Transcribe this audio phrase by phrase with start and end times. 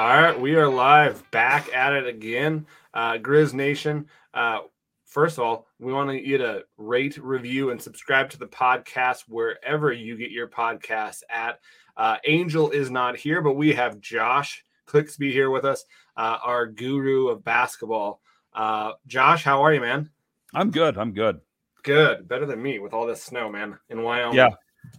[0.00, 2.64] All right, we are live, back at it again.
[2.94, 4.60] Uh, Grizz Nation, uh,
[5.04, 9.92] first of all, we want you to rate, review, and subscribe to the podcast wherever
[9.92, 11.60] you get your podcasts at.
[11.98, 15.84] Uh, Angel is not here, but we have Josh Clicksby here with us,
[16.16, 18.22] uh, our guru of basketball.
[18.54, 20.08] Uh, Josh, how are you, man?
[20.54, 20.96] I'm good.
[20.96, 21.42] I'm good.
[21.82, 22.26] Good.
[22.26, 24.38] Better than me with all this snow, man, in Wyoming.
[24.38, 24.48] Yeah.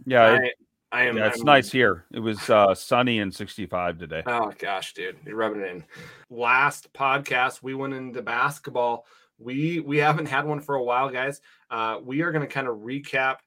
[0.05, 0.43] Yeah.
[0.43, 0.57] It-
[0.91, 1.17] I am.
[1.17, 2.05] yeah, it's I'm- nice here.
[2.11, 4.23] It was uh, sunny and 65 today.
[4.25, 5.83] Oh gosh, dude, you're rubbing it in.
[6.29, 9.05] Last podcast, we went into basketball.
[9.39, 11.41] We we haven't had one for a while, guys.
[11.69, 13.37] Uh, we are going to kind of recap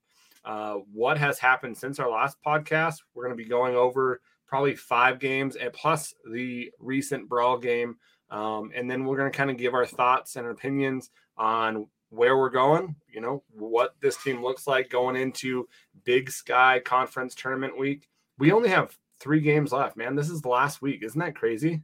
[0.45, 2.97] uh, what has happened since our last podcast.
[3.15, 7.97] We're going to be going over probably five games and plus the recent brawl game,
[8.31, 12.37] um, and then we're going to kind of give our thoughts and opinions on where
[12.37, 12.95] we're going.
[13.13, 15.69] You know what this team looks like going into
[16.05, 18.09] Big Sky Conference Tournament Week.
[18.39, 20.15] We only have three games left, man.
[20.17, 21.03] This is the last week.
[21.03, 21.83] Isn't that crazy?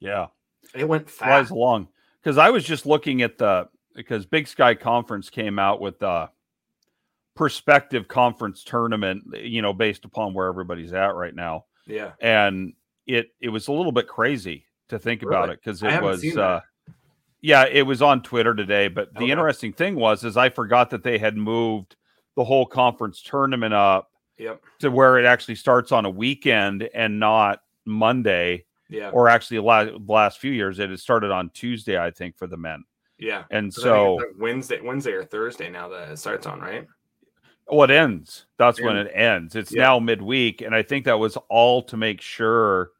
[0.00, 0.28] Yeah.
[0.74, 1.88] It went Flies along.
[2.22, 6.30] Because I was just looking at the, because Big Sky Conference came out with the
[7.34, 11.66] perspective conference tournament, you know, based upon where everybody's at right now.
[11.86, 12.12] Yeah.
[12.20, 12.74] And
[13.06, 16.60] it, it was a little bit crazy to think about it because it was, uh.
[17.42, 18.88] Yeah, it was on Twitter today.
[18.88, 19.30] But the Okay.
[19.32, 21.96] interesting thing was, is I forgot that they had moved
[22.36, 24.62] the whole conference tournament up Yep.
[24.78, 29.10] to where it actually starts on a weekend and not Monday, Yeah.
[29.10, 32.46] or actually la- the last few years it had started on Tuesday, I think, for
[32.46, 32.84] the men.
[33.18, 33.44] yeah.
[33.50, 36.86] And So, so, like Wednesday, Wednesday or Thursday now that it starts on, right?
[37.68, 38.46] well, it ends.
[38.58, 39.54] That's when it ends.
[39.54, 39.82] It's Yeah.
[39.82, 42.90] now midweek, and I think that was all to make sure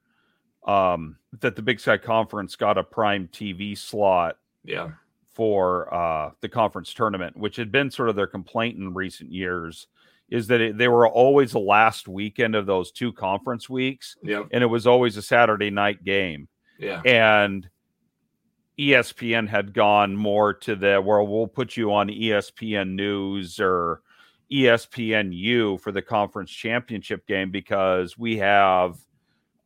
[0.66, 4.90] um, that the Big Sky Conference got a prime TV slot Yeah.
[5.34, 9.88] for uh, the conference tournament, which had been sort of their complaint in recent years,
[10.30, 14.48] is that it, they were always the last weekend of those two conference weeks, Yep.
[14.52, 16.48] and it was always a Saturday night game.
[16.78, 17.00] Yeah.
[17.04, 17.68] and
[18.78, 24.00] ESPN had gone more to the where we'll put you on ESPN News or
[24.50, 28.96] E ESPN U for the conference championship game because we have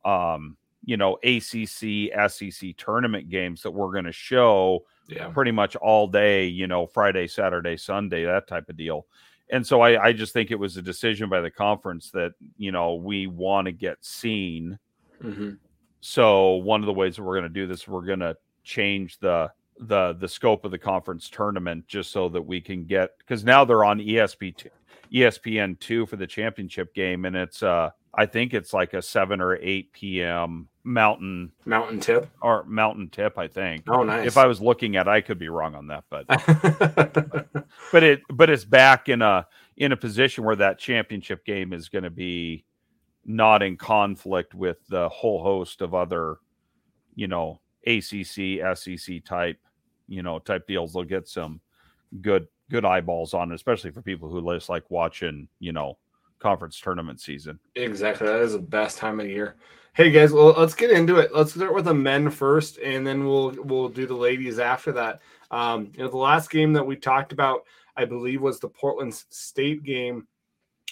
[0.05, 0.56] um
[0.87, 5.27] you know ACC SEC tournament games that we're going to show Yeah.
[5.29, 9.05] pretty much all day, you know, Friday, Saturday, Sunday, that type of deal.
[9.51, 12.71] And so I, I just think it was a decision by the conference that, you
[12.71, 14.79] know, we want to get seen
[15.21, 15.51] hmm
[15.99, 19.19] so one of the ways that we're going to do this, we're going to change
[19.19, 23.43] the the the scope of the conference tournament just so that we can get because
[23.43, 24.69] now they're on ESP t-
[25.11, 29.41] ESPN two for the championship game, and it's uh I think it's like a seven
[29.41, 30.67] or eight p.m.
[30.83, 32.29] Mountain Mountain tip.
[32.41, 33.37] or Mountain Tip.
[33.37, 33.83] I think.
[33.87, 34.25] Oh, nice.
[34.25, 36.25] If I was looking at, it, I could be wrong on that, but
[37.91, 41.89] but it but it's back in a in a position where that championship game is
[41.89, 42.65] going to be
[43.25, 46.37] not in conflict with the whole host of other
[47.15, 49.59] you know ACC SEC type
[50.07, 51.59] you know type deals they'll get some
[52.21, 55.97] good good eyeballs on it, especially for people who just like watching you know
[56.39, 58.27] conference tournament season exactly.
[58.27, 59.55] That is the best time of year.
[59.93, 61.33] Hey guys, well, let's get into it.
[61.33, 65.21] Let's start with the men first, and then we'll we'll do the ladies after that.
[65.49, 67.61] Um, you know, the last game that we talked about,
[67.95, 70.27] I believe, was the Portland State game.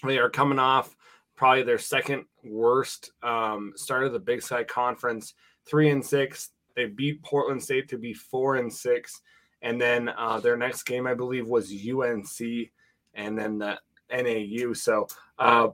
[0.04, 0.96] They are coming off
[1.36, 6.50] probably their second worst um, start of the Big Sky Conference, three and six.
[6.76, 9.22] They beat Portland State to be four and six,
[9.66, 12.70] and then uh, their next game, I believe, was UNC,
[13.16, 13.80] and then the
[14.12, 14.74] NAU.
[14.74, 15.08] So
[15.40, 15.70] uh,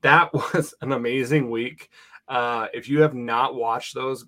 [0.00, 1.90] that was an amazing week.
[2.28, 4.24] Uh, if you have not watched those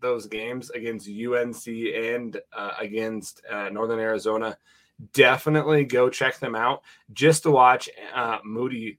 [0.00, 4.58] those games against UNC and uh, against uh, Northern Arizona,
[5.12, 6.82] definitely go check them out
[7.12, 8.98] just to watch uh, Moody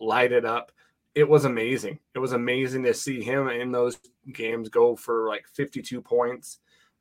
[0.00, 0.72] light it up.
[1.14, 2.00] It was amazing.
[2.14, 3.96] It was amazing to see him in those
[4.32, 6.58] games go for like 52 points.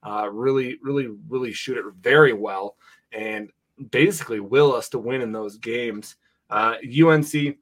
[0.08, 2.78] Uh, really, really, really shoot it very well
[3.12, 3.52] and
[3.92, 6.16] basically will us to win in those games.
[6.50, 6.76] Uh,
[7.06, 7.58] UNC,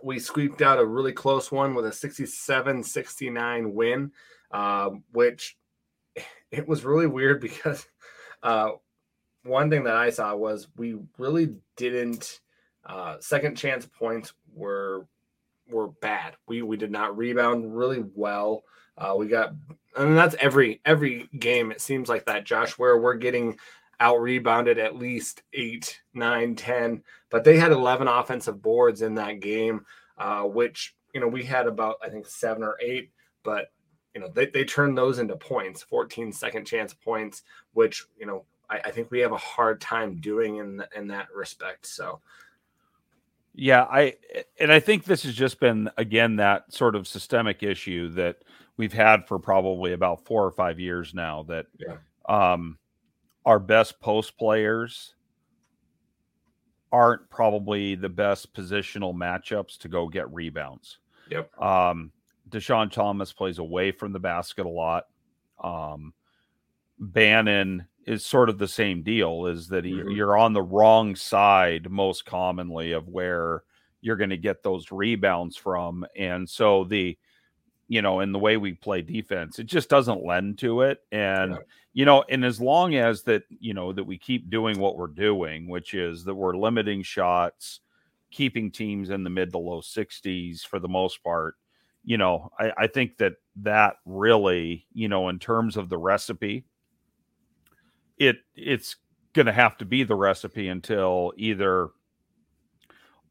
[0.00, 4.12] we squeaked out a really close one with a 67 69 win,
[4.52, 5.56] uh, which
[6.52, 7.84] it was really weird because
[8.44, 8.70] uh,
[9.42, 12.38] one thing that I saw was we really didn't
[12.86, 15.08] uh, second chance points were
[15.68, 16.36] were bad.
[16.46, 18.62] We we did not rebound really well.
[18.96, 19.54] Uh, we got
[19.96, 21.70] and that's every every game.
[21.70, 23.58] It seems like that, Josh, where we're getting
[24.00, 27.02] out rebounded at least eight, nine, ten.
[27.30, 29.84] But they had eleven offensive boards in that game,
[30.18, 33.10] uh, which you know we had about I think seven or eight,
[33.42, 33.70] but
[34.14, 37.42] you know they, they turned those into points 14 second chance points
[37.72, 41.26] which you know I, I think we have a hard time doing in in that
[41.34, 42.20] respect so
[43.54, 44.14] Yeah, I
[44.58, 48.38] and I think this has just been again that sort of systemic issue that
[48.76, 51.96] we've had for probably about four or five years now that Yeah.
[52.28, 52.78] um,
[53.44, 55.14] our best post players
[56.92, 60.98] aren't probably the best positional matchups to go get rebounds.
[61.30, 61.60] Yep.
[61.60, 62.12] Um,
[62.48, 65.04] Dischon Thomas plays away from the basket a lot.
[65.62, 66.14] Um,
[66.98, 70.14] Bannan is sort of the same deal is that he, Mhm.
[70.14, 73.64] you're on the wrong side most commonly of where
[74.00, 76.06] you're going to get those rebounds from.
[76.14, 77.18] And so the,
[77.88, 81.00] you know, in the way we play defense, it just doesn't lend to it.
[81.12, 81.58] And, Yeah.
[81.92, 85.06] you know, and as long as that, you know, that we keep doing what we're
[85.06, 87.80] doing, which is that we're limiting shots,
[88.30, 91.56] keeping teams in the mid to low 60s for the most part,
[92.04, 96.64] you know, I, I think that that really, you know, in terms of the recipe,
[98.18, 98.96] it it's
[99.32, 101.90] going to have to be the recipe until either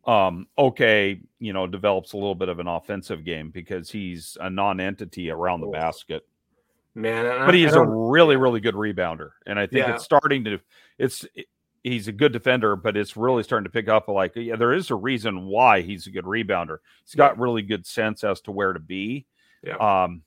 [0.06, 4.50] um okay you know develops a little bit of an offensive game because he's a
[4.50, 6.28] non-entity around the basket.
[6.96, 9.96] Man, I- but he's a really really good rebounder and i think Yeah.
[9.96, 10.60] it's starting to
[10.98, 11.26] it's
[11.84, 14.92] he's a good defender but it's really starting to pick up like yeah there is
[14.92, 16.78] a reason why he's a good rebounder.
[17.06, 19.26] He's got really good sense as to where to be
[19.64, 19.78] Yeah.
[20.04, 20.22] um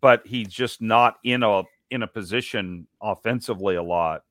[0.00, 4.22] but he's just not in a in a position offensively a lot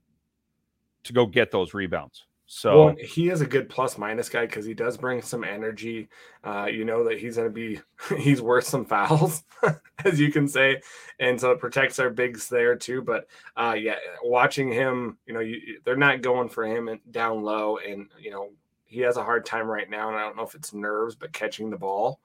[1.03, 4.63] to go get those rebounds so well, he is a good plus minus guy because
[4.63, 6.07] he does bring some energy.
[6.43, 7.81] Uh, you know that he's going to be
[8.19, 9.43] he's worth some fouls,
[10.05, 10.79] as you can say,
[11.19, 13.01] and so it protects our bigs there too.
[13.01, 13.27] But
[13.57, 18.07] uh, yeah, watching him, you know, you, they're not going for him down low, and
[18.19, 18.51] you know
[18.85, 21.33] he has a hard time right now, and I don't know if it's nerves, but
[21.33, 22.19] catching the ball.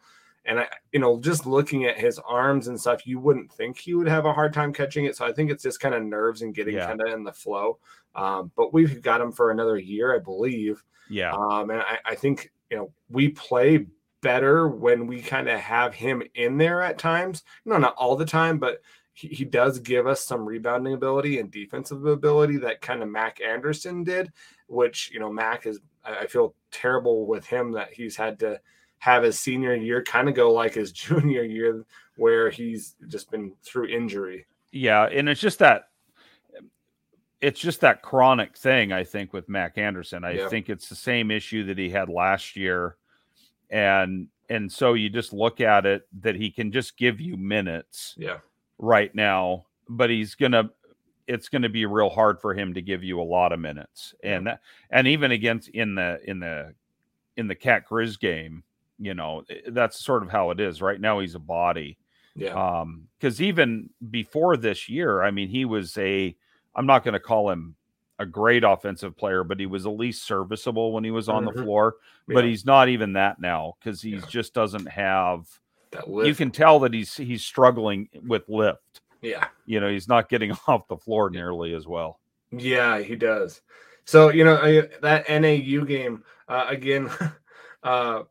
[0.45, 3.95] And I, you know, just looking at his arms and stuff, you wouldn't think he
[3.95, 5.17] would have a hard time catching it.
[5.17, 6.87] So I think it's just kind of nerves and getting Yeah.
[6.87, 7.79] kind of in the flow.
[8.19, 10.83] Um, but we've got him for another year, I believe.
[11.09, 13.87] yeah Um, and I, I think you know we play
[14.21, 17.45] better when we kind of have him in there at times.
[17.65, 18.83] No, not all the time, but
[19.13, 23.41] he, he does give us some rebounding ability and defensive ability that kind of Mack
[23.41, 24.33] Anderson did,
[24.67, 25.81] which you know Mack is.
[26.05, 28.61] I I feel terrible with him that he's had to
[28.99, 31.85] have his senior year kind of go like his junior year,
[32.17, 34.47] where he's just been through injury.
[34.73, 35.89] Yeah, and it's just that
[37.41, 40.25] it's just that chronic thing I think with Mack Anderson.
[40.25, 40.49] I Yeah.
[40.49, 42.97] think it's the same issue that he had last year
[43.71, 48.19] and and so you just look at it that he can just give you minutes
[48.19, 48.41] Yeah,
[48.79, 50.71] right now, but he's to
[51.27, 54.15] it's going to be real hard for him to give you a lot of minutes.
[54.23, 56.75] And that, and even against in the in the
[57.37, 58.65] in the Cat Grizz game,
[58.99, 60.83] you know, eh, that's sort of how it is.
[60.83, 61.99] Right now he's a body
[62.35, 66.35] yeah, um because even before this year i mean he was a
[66.75, 67.75] i'm not going to call him
[68.19, 71.55] a great offensive player but he was at least serviceable when he was on Mhm.
[71.55, 72.51] the floor but Yeah.
[72.51, 74.21] he's not even that now because he Yeah.
[74.29, 75.47] just doesn't have
[75.93, 76.29] that lift.
[76.29, 79.49] you can tell that he's he's struggling with lift yeah.
[79.67, 82.21] you know he's not getting off the floor nearly as well
[82.51, 83.61] Yeah, he does.
[84.05, 87.11] So you know I, that NAU game uh, again.
[87.81, 88.25] Uh,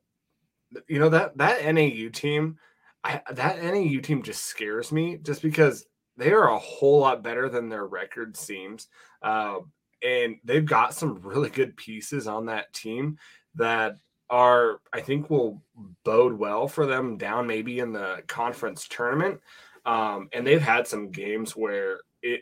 [0.90, 2.58] you know that that NAU team,
[3.02, 5.86] I, that NAU team just scares me just because
[6.18, 8.88] they are a whole lot better than their record seems,
[9.22, 9.60] uh,
[10.04, 13.18] and they've got some really good pieces on that team
[13.56, 13.98] that
[14.30, 15.62] are I think will
[16.04, 19.40] bode well for them down maybe in the conference tournament.
[19.86, 22.42] Um, and they've had some games where it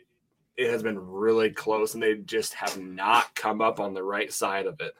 [0.56, 4.32] it has been really close and they just have not come up on the right
[4.32, 4.94] side of it.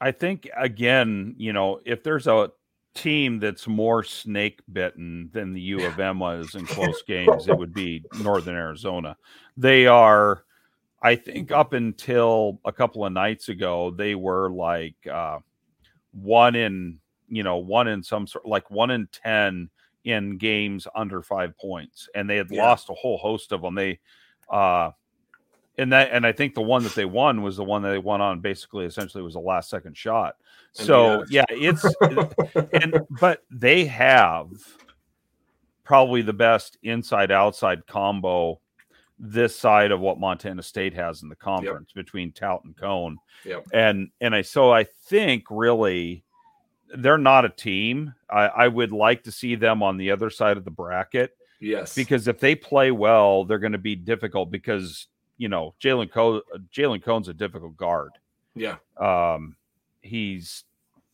[0.00, 2.52] i think again you know if there's a
[2.94, 7.56] team that's more snake bitten than the u of m was in close games it
[7.56, 9.16] would be northern arizona.
[9.56, 10.44] They are
[11.02, 15.38] i think up until a couple of nights ago they were like uh
[16.12, 19.70] one in you know one in some sort like one in ten
[20.04, 22.64] in games under five points and they had Yeah.
[22.64, 24.00] lost a whole host of them they
[24.50, 24.90] uh
[25.78, 27.98] and that and i think the one that they won was the one that they
[27.98, 30.36] won on basically essentially was a last second shot
[30.72, 31.44] so yeah.
[31.48, 31.84] it's
[32.72, 34.50] and but they have
[35.84, 38.60] probably the best inside outside combo
[39.20, 43.18] this side of what Montana State has in the conference between Towt and Cone.
[43.44, 43.66] Yep.
[43.72, 46.24] And and I so I think really
[46.96, 48.14] they're not a team.
[48.30, 51.94] I, I would like to see them on the other side of the bracket yes.
[51.94, 56.42] because if they play well, they're going to be difficult because you know Jalen Co-
[56.74, 58.12] Jalen Cone's a difficult guard.
[58.54, 58.76] yeah.
[58.98, 59.56] Um,
[60.02, 60.64] he's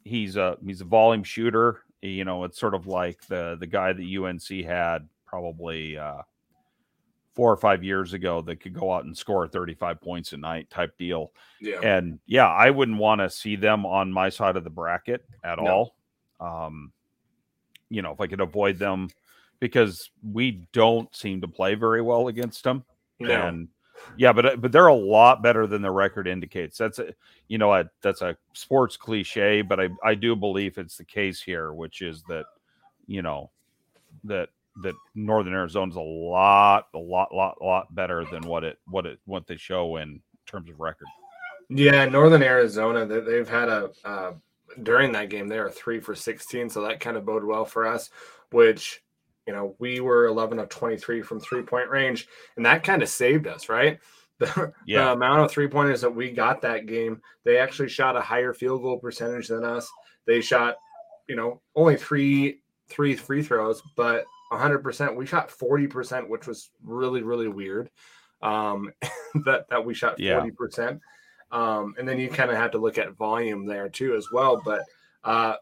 [0.05, 1.83] he's a he's a volume shooter.
[2.03, 6.23] You know, it's sort of like the the guy that UNC had probably uh,
[7.35, 10.71] four or five years ago that could go out and score 35 points a night
[10.71, 11.33] type deal.
[11.61, 11.81] Yeah.
[11.83, 15.59] And yeah, I wouldn't want to see them on my side of the bracket at
[15.61, 15.67] No.
[15.67, 15.97] all.
[16.67, 16.93] Um,
[17.91, 19.09] you know, if I could avoid them
[19.61, 22.85] because we don't seem to play very well against them.
[23.19, 23.31] No.
[23.49, 23.69] And
[24.17, 26.79] yeah, but uh, but they're a lot better than the record indicates.
[26.79, 27.15] That's a
[27.49, 31.41] you know a, that's a sports cliche, but I I do believe it's the case
[31.43, 32.45] here, which is that
[33.07, 33.51] you know
[34.25, 34.49] that
[34.83, 39.19] that Northern Arizona's a lot a lot lot lot better than what it what it
[39.25, 41.09] what they show in terms of record.
[41.69, 44.33] Yeah, Northern Arizona, they- they've had a uh,
[44.83, 47.87] during that game they were three for sixteen, so that kind of bode well for
[47.87, 48.11] us.
[48.51, 49.03] Which
[49.47, 52.27] you know we were eleven of twenty three from three point range,
[52.57, 53.99] and that kind of saved us, right?
[54.39, 55.05] The, Yeah.
[55.07, 58.53] the amount of three pointers that we got that game, they actually shot a higher
[58.53, 59.91] field goal percentage than us.
[60.27, 60.77] They shot,
[61.27, 62.61] you know, only three
[62.91, 65.17] three free throws, but 100%.
[65.17, 67.89] We shot 40%, which was really really weird.
[68.43, 68.93] Um,
[69.47, 70.19] that that we shot
[70.51, 71.01] 40%.
[71.51, 74.61] Um, and then you kind of have to look at volume there too as well.
[74.63, 74.83] But
[75.25, 75.55] uh,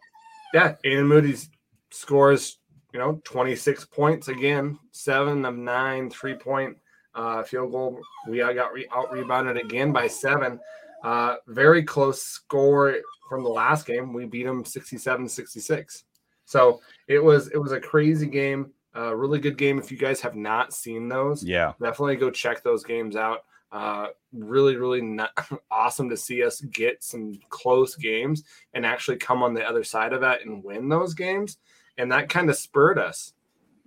[0.52, 1.48] yeah, Aanen Moody's
[1.92, 2.58] scores,
[2.94, 6.78] you know, 26 points again, seven of nine three point
[7.16, 8.00] uh, field goal.
[8.28, 10.60] We got re- out rebounded again by seven.
[11.02, 12.94] Uh, very close score
[13.28, 14.12] from the last game.
[14.12, 16.04] We beat them 67 66.
[16.44, 18.70] So it was it was a crazy game.
[18.96, 19.80] Uh, really good game.
[19.80, 23.40] If you guys have not seen those, Yeah, definitely go check those games out.
[23.72, 25.30] Uh, really, really not,
[25.72, 30.12] awesome to see us get some close games and actually come on the other side
[30.12, 31.58] of that and win those games.
[31.98, 33.32] And that kind of spurred us.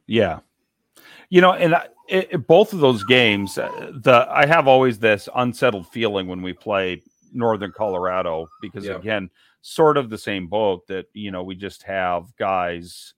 [0.05, 0.39] Yeah,
[1.29, 5.27] you know, and I, it, both of those games, uh, the I have always this
[5.35, 8.95] unsettled feeling when we play Northern Colorado because Yeah.
[8.95, 9.29] again,
[9.61, 13.13] sort of the same boat that you know we just have guys,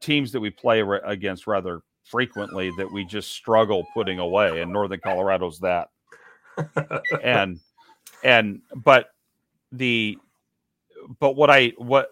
[0.00, 4.72] teams that we play ra- against rather frequently that we just struggle putting away, and
[4.72, 5.88] Northern Colorado's that.
[7.22, 7.60] and
[8.22, 9.08] and but
[9.72, 10.18] the
[11.18, 12.10] but what I what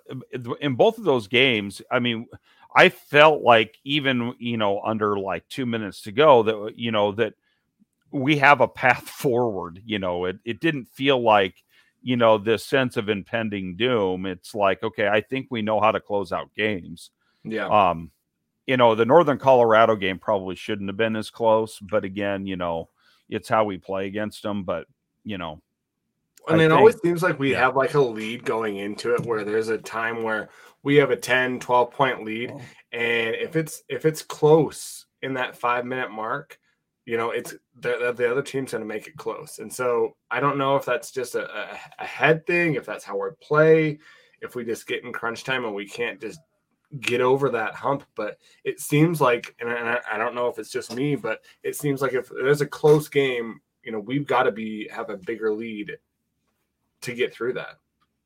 [0.61, 2.27] in both of those games, I mean,
[2.75, 7.13] I felt like even you know under like two minutes to go that you know
[7.13, 7.35] that
[8.11, 9.83] we have a path forward.
[9.85, 11.63] You know, it it didn't feel like
[12.03, 14.27] you know this sense of impending doom.
[14.27, 17.11] It's like okay, I think we know how to close out games.
[17.45, 17.67] Yeah.
[17.67, 18.11] Um,
[18.67, 22.57] you know, the Northern Colorado game probably shouldn't have been as close, but again, you
[22.57, 22.89] know,
[23.29, 24.63] it's how we play against them.
[24.63, 24.87] But
[25.25, 25.61] you know,
[26.49, 27.61] And I it always seems like we yeah.
[27.61, 30.49] have like a lead going into it where there's a time where
[30.83, 32.51] we have a 10, 12 point lead.
[32.53, 32.61] Oh.
[32.93, 36.59] And if it's if it's close in that five minute mark,
[37.05, 39.59] you know, it's the, the other team's going to make it close.
[39.59, 43.05] And so I don't know if that's just a, a, a head thing, if that's
[43.05, 43.99] how we play,
[44.41, 46.41] if we just get in crunch time and we can't just
[47.01, 48.05] get over that hump.
[48.15, 51.75] But it seems like, and I, I don't know if it's just me, but it
[51.77, 55.17] seems like if there's a close game, you know, we've got to be have a
[55.17, 55.97] bigger lead
[57.03, 57.79] to get through that.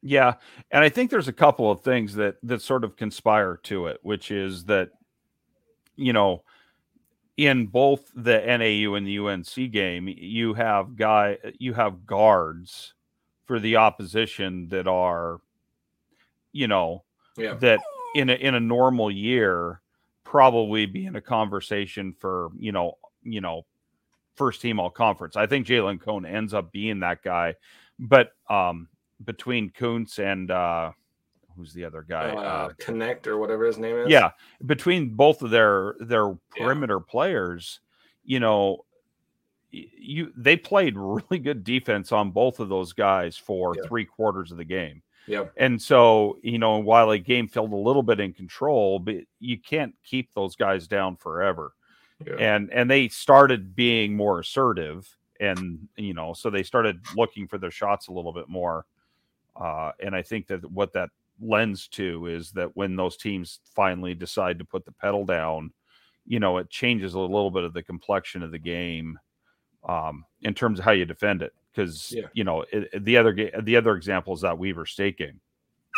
[0.03, 0.35] Yeah,
[0.71, 3.99] and I think there's a couple of things that that sort of conspire to it,
[4.03, 4.91] which is that
[5.97, 6.45] you know,
[7.37, 12.95] in both the NAU and the UNC game, you have guy you have guards
[13.47, 15.41] for the opposition that are
[16.53, 17.05] you know,
[17.37, 17.55] Yeah.
[17.55, 17.81] that
[18.15, 19.81] in a in a normal year
[20.25, 23.65] probably be in a conversation for, you know, you know,
[24.35, 25.37] first team all conference.
[25.37, 27.55] I think Jalen Cone ends up being that guy.
[27.99, 28.89] But um
[29.25, 30.93] between Kountz and uh
[31.57, 32.31] who's the other guy?
[32.31, 34.09] Uh, Uh, Knecht or whatever his name is.
[34.11, 34.31] yeah,
[34.67, 37.81] between both of their their perimeter players,
[38.25, 38.85] you know,
[39.71, 43.83] you they played really good defense on both of those guys for Yeah.
[43.89, 45.03] three quarters of the game.
[45.29, 45.55] Yep.
[45.57, 49.59] And so, you know, while a game felt a little bit in control, but you
[49.59, 51.73] can't keep those guys down forever.
[52.25, 52.35] Yeah.
[52.35, 55.09] And and they started being more assertive
[55.41, 58.87] and you know, so they started looking for their shots a little bit more.
[59.55, 64.15] Uh, and I think that what that lends to is that when those teams finally
[64.15, 65.73] decide to put the pedal down,
[66.27, 69.19] you know, it changes a little bit of the complexion of the game
[69.89, 71.53] um, in terms of how you defend it.
[71.73, 72.27] Because Yeah.
[72.33, 75.41] you know it, the other ga- the other example is that Weber State game.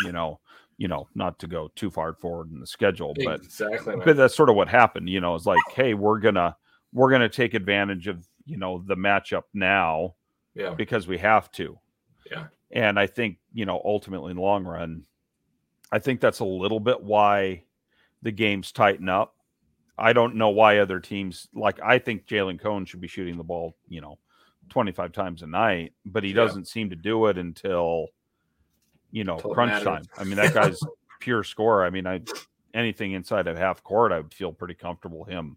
[0.05, 0.41] You know,
[0.77, 3.97] you know, not to go too far forward in the schedule, but exactly.
[4.05, 5.09] but that's sort of what happened.
[5.09, 6.57] You know, it's like, hey, we're gonna
[6.93, 10.15] we're gonna take advantage of you know the matchup now
[10.55, 10.71] yeah.
[10.75, 11.79] because we have to.
[12.31, 12.47] Yeah.
[12.71, 15.05] And I think, you know, ultimately in the long run,
[15.93, 17.65] I think that's a little bit why
[18.23, 19.35] the games tighten up.
[19.97, 23.45] I don't know why other teams like I think Jalen Cone should be shooting the
[23.45, 24.19] ball, you know,
[24.71, 26.37] 25 times a night, but he Yeah.
[26.37, 28.09] doesn't seem to do it until
[29.11, 30.03] you know, Until crunch time.
[30.19, 30.79] I mean, that guy's
[31.21, 31.85] pure scorer.
[31.85, 32.21] I mean, I
[32.75, 35.57] anything inside of half court, I would feel pretty comfortable him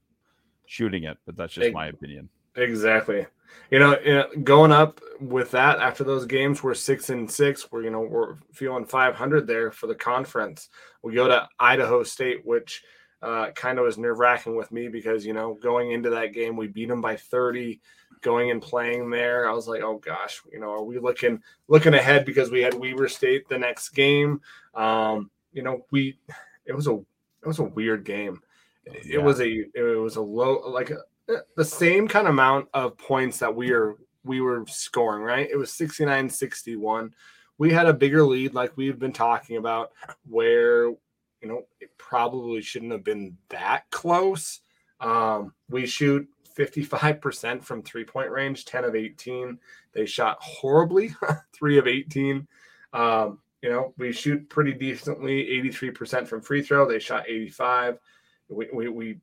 [0.65, 2.29] shooting it, but that's just Big- my opinion.
[2.55, 3.25] Exactly.
[3.69, 7.71] You know, going up with that after those games, we're six and six.
[7.71, 10.69] We're you know we're feeling 500 there for the conference.
[11.03, 12.83] We go to Idaho State, which
[13.21, 16.55] uh, kind of was nerve wracking with me because you know going into that game
[16.55, 17.79] we beat them by 30
[18.21, 21.93] going and playing there i was like oh gosh you know are we looking looking
[21.93, 24.41] ahead because we had weber state the next game
[24.73, 26.17] um you know we
[26.65, 28.39] it was a it was a weird game
[28.85, 29.19] it yeah.
[29.19, 30.97] was a it was a low like a,
[31.55, 35.55] the same kind of amount of points that we are we were scoring right it
[35.55, 37.13] was 69 61
[37.57, 39.91] we had a bigger lead like we've been talking about
[40.27, 40.91] where
[41.41, 44.61] you know, it probably shouldn't have been that close.
[44.99, 49.57] Um, we shoot 55% from three point range, 10 of 18.
[49.93, 51.15] They shot horribly,
[51.53, 52.47] three of 18.
[52.93, 56.87] Um, you know, we shoot pretty decently, 83% from free throw.
[56.87, 57.97] They shot 85.
[58.49, 59.17] We, we, we,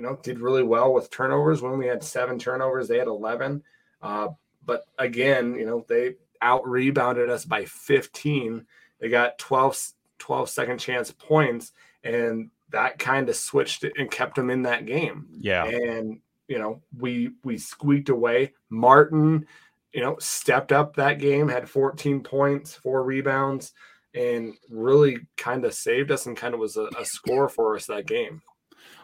[0.00, 1.60] you know, did really well with turnovers.
[1.60, 3.62] When we had seven turnovers, they had 11.
[4.00, 4.28] Uh,
[4.64, 8.64] but again, you know, they out rebounded us by 15.
[8.98, 9.78] They got 12
[10.18, 14.86] 12 second chance points and that kind of switched it and kept them in that
[14.86, 15.26] game.
[15.32, 15.66] Yeah.
[15.66, 18.54] And you know, we we squeaked away.
[18.70, 19.46] Martin,
[19.92, 23.74] you know, stepped up that game, had 14 points, four rebounds,
[24.14, 27.84] and really kind of saved us and kind of was a, a score for us
[27.86, 28.40] that game.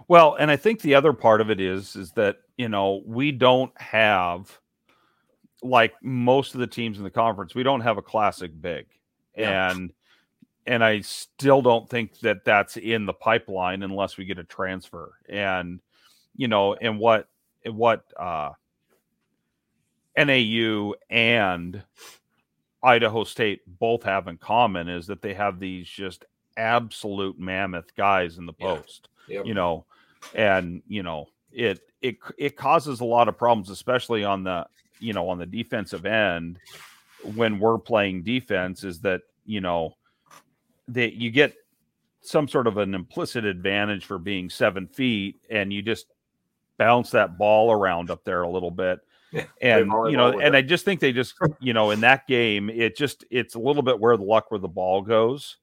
[0.08, 3.32] Well, and I think the other part of it is is that, you know, we
[3.32, 4.58] don't have
[5.62, 8.86] like most of the teams in the conference, we don't have a classic big.
[9.36, 9.70] Yeah.
[9.70, 9.92] And
[10.66, 15.14] and I still don't think that that's in the pipeline unless we get a transfer.
[15.28, 15.80] And
[16.34, 17.28] you know, and what
[17.64, 18.50] what uh,
[20.16, 21.82] NAU and
[22.82, 26.25] Idaho State both have in common is that they have these just
[26.56, 29.08] absolute mammoth guys in the post.
[29.28, 29.38] Yeah.
[29.38, 29.46] Yep.
[29.46, 29.86] You know,
[30.35, 34.66] and you know it it it causes a lot of problems, especially on the
[34.99, 36.59] you know on the defensive end
[37.35, 38.85] when we're playing defense.
[38.85, 39.97] Is that you know
[40.89, 41.54] that you get
[42.21, 46.06] some sort of an implicit advantage for being seven feet, and you just
[46.78, 49.00] bounce that ball around up there a little bit.
[49.32, 50.58] Yeah, and you know, and it.
[50.58, 53.82] I just think they just, you know, in that game, it just it's a little
[53.82, 55.56] bit where the luck where the ball goes.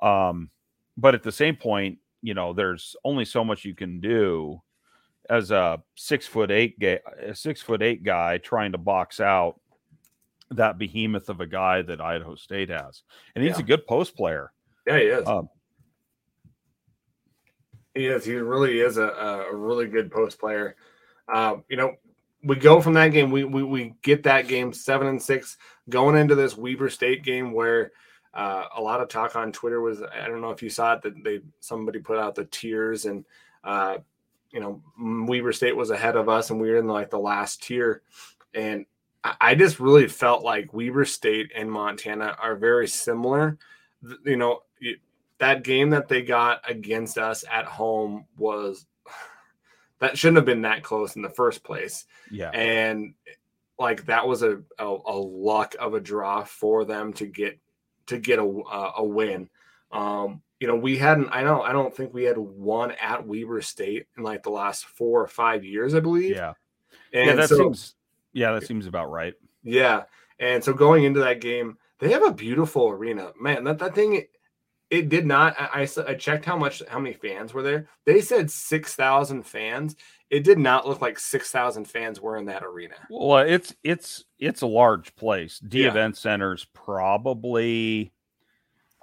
[0.00, 0.50] Um,
[0.96, 4.60] but at the same point, you know, there's only so much you can do
[5.28, 9.60] as a six foot eight guy, a six foot eight guy trying to box out
[10.50, 13.02] that behemoth of a guy that Idaho State has,
[13.34, 13.64] and he's yeah.
[13.64, 14.52] a good post player.
[14.86, 15.26] Yeah, he is.
[15.26, 15.48] Um,
[17.94, 18.24] he is.
[18.24, 19.08] He really is a,
[19.50, 20.76] a really good post player.
[21.32, 21.94] Uh, you know,
[22.44, 23.30] we go from that game.
[23.30, 25.56] We, we we get that game seven and six
[25.88, 27.90] going into this Weber State game where
[28.36, 31.02] uh, a lot of talk on Twitter was I don't know if you saw it
[31.02, 33.24] that they somebody put out the tiers and
[33.64, 33.96] uh,
[34.50, 34.82] you know
[35.26, 38.02] Weber State was ahead of us and we were in like the last tier
[38.54, 38.86] and
[39.40, 43.58] I just really felt like Weber State and Montana are very similar.
[44.24, 44.62] You know,
[45.38, 48.86] that game that they got against us at home was
[49.98, 52.04] that shouldn't have been that close in the first place.
[52.30, 52.50] Yeah.
[52.50, 53.14] And
[53.78, 57.58] like that was a, a, a luck of a draw for them to get
[58.06, 59.48] to get a, a win.
[59.92, 63.60] Um, you know, we hadn't, I don't, I don't think we had one at Weber
[63.62, 66.34] State in like the last four or five years, I believe.
[66.34, 66.54] Yeah.
[67.12, 67.94] And yeah, that so, seems
[68.32, 69.34] yeah, that seems about right.
[69.62, 70.04] Yeah.
[70.38, 73.32] And so going into that game, they have a beautiful arena.
[73.40, 74.24] Man, that, that thing
[74.96, 77.88] it did not I, I, checked how much how many fans were there.
[78.04, 79.96] They said 6,000 fans.
[80.30, 82.94] It did not look like 6,000 fans were in that arena.
[83.10, 85.58] Well, it's it's it's a large place.
[85.58, 85.90] Dee yeah.
[85.90, 88.12] Event Center's probably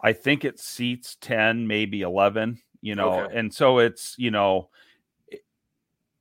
[0.02, 3.22] I think it seats 10, maybe 11, you know.
[3.22, 3.38] Okay.
[3.38, 4.70] And so it's, you know,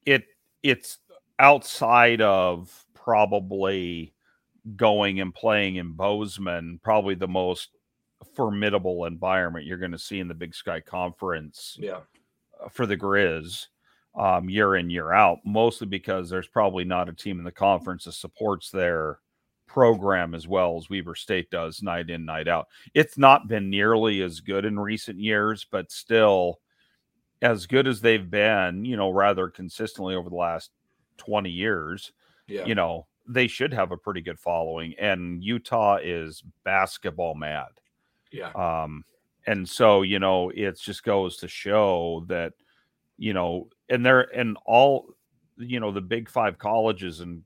[0.07, 0.25] it
[0.63, 0.99] it's
[1.39, 4.15] outside of probably
[4.77, 7.71] going and playing in Bozeman, probably the most
[8.35, 11.77] formidable environment you're going to see in the Big Sky Conference.
[11.79, 12.01] Yeah.
[12.63, 13.67] Uh, for the Grizz,
[14.15, 18.05] um, year in year out, mostly because there's probably not a team in the conference
[18.05, 19.19] that supports their
[19.67, 22.69] program as well as Weber State does night in night out.
[22.93, 26.61] It's not been nearly as good in recent years, but still
[27.41, 30.71] as good as they've been, you know, rather consistently over the last
[31.17, 32.13] 20 years
[32.53, 32.67] yeah.
[32.67, 34.95] you know, they should have a pretty good following.
[34.99, 37.69] And Utah is basketball mad.
[38.33, 38.51] Yeah.
[38.53, 39.05] Um,
[39.47, 42.53] and so, you know, it just goes to show that,
[43.19, 45.15] you know, and they're and all,
[45.57, 47.43] you know, the big five colleges and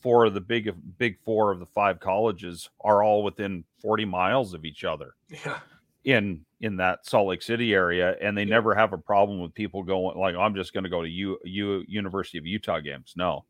[0.00, 4.54] four of the big big four of the five colleges are all within 40 miles
[4.54, 5.14] of each other.
[5.28, 5.58] Yeah.
[6.04, 8.50] In in that Salt Lake City area, and they yeah.
[8.50, 11.38] never have a problem with people going like, I'm just going to go to U,
[11.44, 13.14] U University of Utah games.
[13.16, 13.46] No,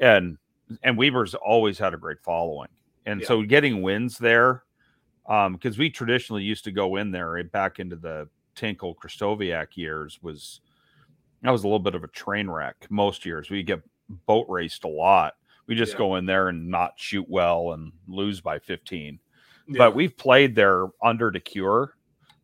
[0.00, 0.36] and
[0.82, 2.68] and Weber's always had a great following,
[3.06, 3.26] and yeah.
[3.28, 4.64] so getting wins there,
[5.26, 10.18] um, because we traditionally used to go in there back into the Tinkle Krystkowiak years
[10.22, 10.60] was
[11.42, 13.50] that was a little bit of a train wreck most years.
[13.50, 13.80] We get
[14.26, 15.34] boat raced a lot.
[15.66, 15.98] We just Yeah.
[15.98, 19.18] go in there and not shoot well and lose by 15.
[19.68, 19.78] Yeah.
[19.78, 21.88] But we've played there under DeCuire.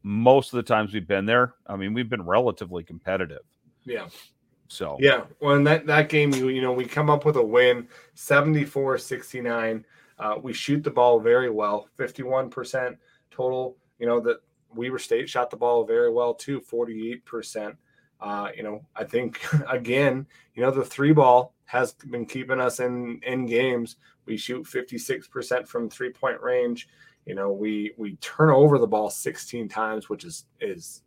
[0.03, 3.43] Most of the times we've been there, I mean, we've been relatively competitive.
[3.85, 4.09] yeah.
[4.71, 7.43] So Yeah, well, in that, that game, you, you know, we come up with a
[7.43, 9.85] win 74 69.
[10.19, 12.97] Uh, we shoot the ball very well, 51%
[13.31, 13.77] total.
[13.99, 14.39] You know, that
[14.75, 17.77] Weber State shot the ball very well too, 48%.
[18.21, 22.81] Uh, you know, I think, again, you know, the three ball has been keeping us
[22.81, 23.97] in, in games.
[24.27, 26.89] We shoot 56% from three point range.
[27.27, 31.03] You know, we we turn over the ball 16 times, which is is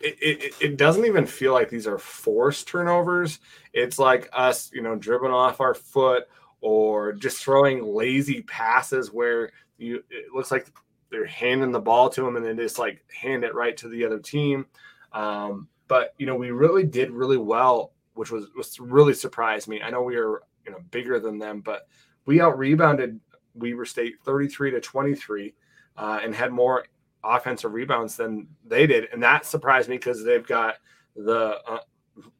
[0.00, 3.40] it, it, it doesn't even feel like these are forced turnovers.
[3.72, 6.24] It's like us, you know, dribbling off our foot
[6.60, 10.66] or just throwing lazy passes where you it looks like
[11.10, 14.04] they're handing the ball to them and then just like hand it right to the
[14.04, 14.66] other team.
[15.12, 19.82] Um, but you know, we really did really well, which was was really surprised me.
[19.82, 21.88] I know we were you know bigger than them, but
[22.26, 23.20] we out rebounded
[23.54, 25.54] Weber State 33 to 23
[25.96, 26.86] uh, and had more
[27.22, 30.76] offensive rebounds than they did, and that surprised me because they've got
[31.14, 31.78] the uh,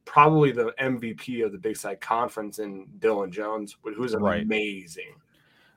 [0.05, 4.43] probably the MVP of the Big Sky Conference in Dillon Jones, who's Right.
[4.43, 5.15] amazing.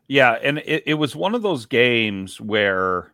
[0.09, 3.13] Yeah, and it, it was one of those games where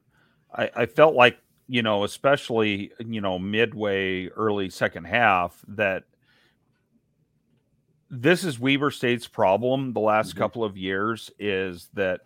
[0.54, 6.04] I, I felt like, you know, especially, you know, midway, early second half, that
[8.08, 10.38] this is Weber State's problem the last Mhm.
[10.38, 12.20] couple of years is that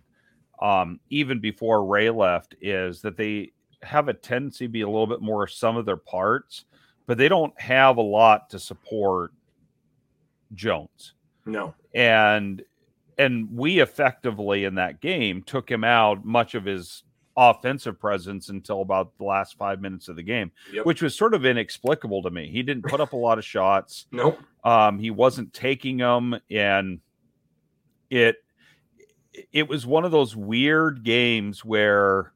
[0.63, 5.07] um, even before Rahe left, is that they have a tendency to be a little
[5.07, 6.67] bit more some of their parts,
[7.11, 9.33] but they don't have a lot to support
[10.55, 12.63] Jones No, and
[13.19, 17.03] and we effectively in that game took him out much of his
[17.37, 20.87] offensive presence until about the last five minutes of the game, Yep.
[20.87, 22.49] which was sort of inexplicable to me.
[22.49, 24.07] He didn't put up a lot of shots.
[24.13, 27.01] nope, Um, he wasn't taking them, and
[28.09, 28.37] it
[29.53, 32.33] it was one of those weird games where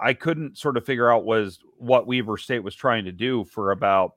[0.00, 3.72] I couldn't sort of figure out was what Weber State was trying to do for
[3.72, 4.14] about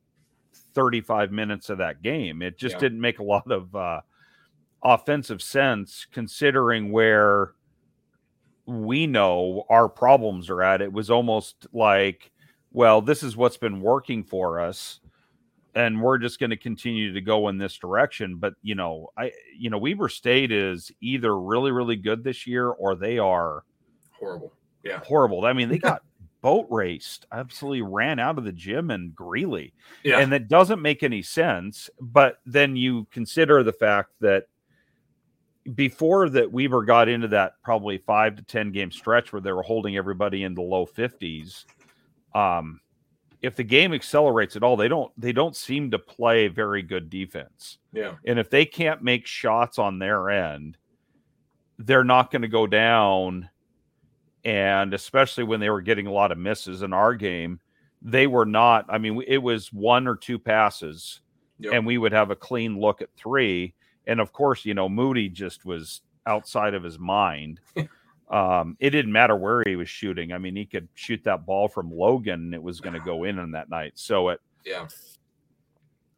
[0.74, 2.42] 35 minutes of that game.
[2.42, 2.80] It just Yeah.
[2.80, 4.02] didn't make a lot of uh,
[4.84, 7.54] offensive sense considering where
[8.66, 10.82] we know our problems are at.
[10.82, 12.32] It was almost like,
[12.72, 15.02] well, this is what's been working for us
[15.76, 18.38] and we're just going to continue to go in this direction.
[18.38, 22.70] But you know, I you know, Weber State is either really really good this year
[22.70, 23.64] or they are
[24.12, 24.54] horrible.
[24.84, 25.46] Yeah, horrible.
[25.46, 26.04] I mean, they got
[26.42, 31.04] boat raced, absolutely ran out of the gym and Greeley, yeah, and that doesn't make
[31.04, 31.90] any sense.
[32.00, 34.46] But then you consider the fact that
[35.76, 39.64] before that Weber got into that probably five to ten game stretch where they were
[39.64, 41.66] holding everybody in the low fifties.
[42.36, 42.82] Um,
[43.42, 47.10] if the game accelerates at all, they don't they don't seem to play very good
[47.10, 47.78] defense.
[47.92, 50.78] yeah, And if they can't make shots on their end,
[51.78, 53.50] they're not going to go down.
[54.46, 57.60] And especially when they were getting a lot of misses in our game,
[58.02, 58.86] they were not.
[58.90, 61.22] I mean, it was one or two passes,
[61.60, 61.74] Yep.
[61.74, 63.74] and we would have a clean look at three.
[64.06, 67.62] And of course, you know, Moody just was outside of his mind.
[68.30, 70.34] um, it didn't matter where he was shooting.
[70.34, 73.24] I mean, he could shoot that ball from Logan, and it was going to go
[73.24, 73.94] in on that night.
[73.96, 74.88] So it, yeah,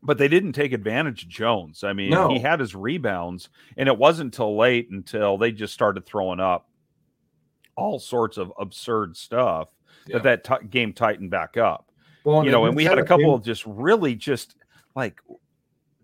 [0.01, 1.83] but they didn't take advantage of Jones.
[1.83, 2.29] I mean, No.
[2.29, 6.67] he had his rebounds, and it wasn't until late until they just started throwing up
[7.75, 9.69] all sorts of absurd stuff
[10.07, 10.19] Yeah.
[10.19, 11.91] that that t- game tightened back up.
[12.23, 14.55] Well, you know, and we had a couple of just really just
[14.95, 15.21] like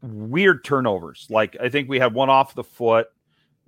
[0.02, 1.28] weird turnovers.
[1.30, 3.08] Like I think we had one off the foot,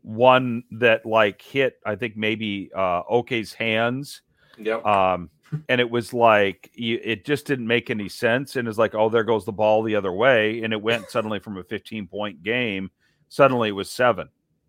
[0.02, 4.22] one that like hit I think maybe uh Ok's hands
[4.58, 4.86] Yep.
[4.86, 5.30] um
[5.70, 9.08] and it was like you, it just didn't make any sense and it's like oh
[9.08, 12.44] there goes the ball the other way and it went suddenly from a 15 point
[12.44, 12.92] game
[13.30, 14.28] suddenly it was seven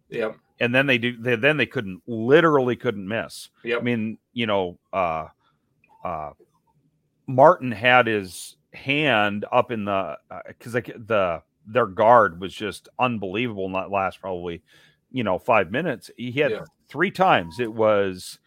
[0.09, 0.37] yep.
[0.61, 3.81] And then they do they, then they couldn't literally couldn't miss Yep.
[3.81, 5.27] i mean you know uh
[6.05, 6.31] uh
[7.27, 10.17] martin had his hand up in the
[10.49, 14.62] because like the their guard was just unbelievable in that last probably
[15.11, 16.64] you know five minutes he had Yeah.
[16.88, 18.38] three times it was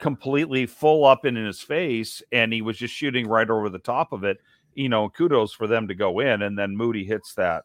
[0.00, 4.12] completely full up in his face and he was just shooting right over the top
[4.12, 4.38] of it
[4.74, 7.64] you know kudos for them to go in and then moody hits that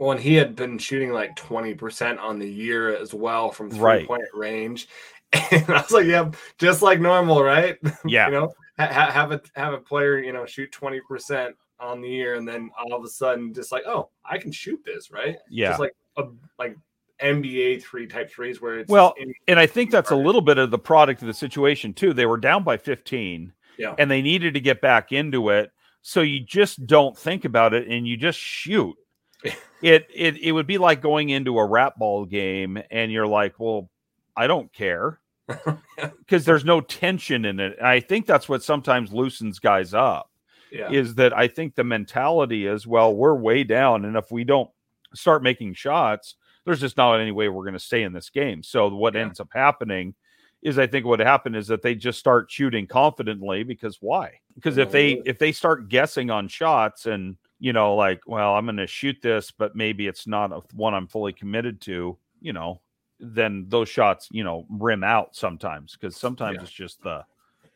[0.00, 3.78] Well, and he had been shooting like 20% on the year as well from three
[3.80, 4.06] Right.
[4.06, 4.88] point range.
[5.52, 7.78] And I was like, yeah, just like normal, right?
[8.04, 12.00] yeah you know, ha- ha- have a have a player, you know, shoot 20% on
[12.00, 15.12] the year and then all of a sudden just like, oh, I can shoot this,
[15.12, 15.36] right?
[15.48, 16.24] yeah Just like a
[16.58, 16.76] like
[17.22, 20.58] NBA three type threes where it's Well, in- and I think that's a little bit
[20.58, 22.12] of the product of the situation too.
[22.14, 23.94] They were down by 15 Yeah.
[23.98, 25.70] And they needed to get back into it.
[26.02, 28.96] So you just don't think about it and you just shoot.
[29.82, 33.54] It it it would be like going into a rat ball game and you're like,
[33.58, 33.88] well,
[34.36, 35.20] I don't care
[36.18, 37.80] because there's no tension in it.
[37.82, 40.30] I think that's what sometimes loosens guys up.
[40.70, 40.90] Yeah.
[40.90, 44.70] Is that I think the mentality is well, we're way down, and if we don't
[45.14, 48.62] start making shots, there's just not any way we're going to stay in this game.
[48.62, 49.22] So what Yeah.
[49.22, 50.14] ends up happening
[50.62, 54.34] is I think what happened is that they just start shooting confidently because why?
[54.54, 55.22] Because if they Oh.
[55.26, 59.18] if they start guessing on shots and you know like well I'm going to shoot
[59.22, 62.80] this but maybe it's not a, one I'm fully committed to, you know,
[63.20, 66.62] then those shots, you know, rim out sometimes because sometimes Yeah.
[66.62, 67.24] it's just the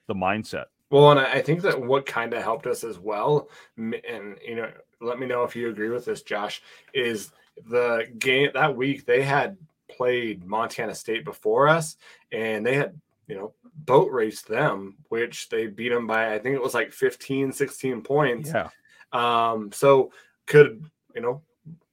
[0.06, 0.64] the mindset.
[0.90, 4.56] Well, and I I think that what kind of helped us as well, and you
[4.56, 4.70] know,
[5.00, 7.30] let me know if you agree with this, Josh, is
[7.68, 9.56] the game that week they had
[9.88, 11.96] played Montana State before us,
[12.32, 16.54] and they had, you know, boat raced them, which they beat them by, I think
[16.56, 18.50] it was like 15, 16 points.
[18.50, 18.68] Yeah.
[19.14, 20.12] Um, so
[20.46, 21.42] could, you know,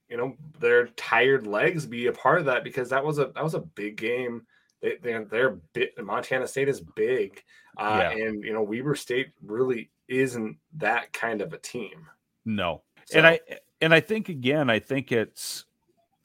[0.08, 3.42] you know, their tired legs be a part of that because that was a that
[3.42, 4.46] was a big game.
[4.82, 7.42] They they're, they're bit Montana State is big.
[7.78, 8.26] Uh, Yeah.
[8.26, 12.06] and you know, Weber State really isn't that kind of a team.
[12.44, 12.82] No.
[13.06, 13.40] So, and I
[13.80, 15.64] and I think again, I think it's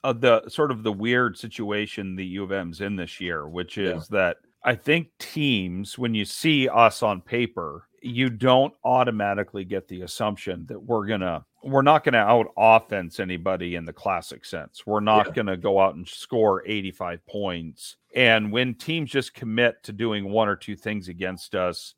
[0.03, 3.77] uh, the sort of the weird situation the U of M's in this year, which
[3.77, 3.95] Yeah.
[3.95, 9.87] is that I think teams, when you see us on paper, you don't automatically get
[9.87, 14.85] the assumption that we're gonna we're not gonna out offense anybody in the classic sense.
[14.85, 15.33] We're not Yeah.
[15.33, 17.97] gonna go out and score 85 points.
[18.15, 21.95] And when teams just commit to doing one or two things against us,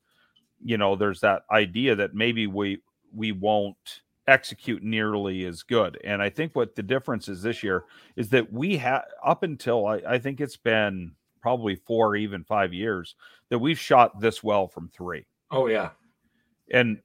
[0.63, 2.81] you know, there's that idea that maybe we
[3.13, 5.99] we won't execute nearly as good.
[6.03, 7.85] And I think what the difference is this year
[8.15, 12.73] is that we have up until I, I think it's been probably four, even five
[12.73, 13.15] years
[13.49, 15.25] that we've shot this well from three.
[15.51, 15.91] Oh yeah,
[16.71, 17.01] And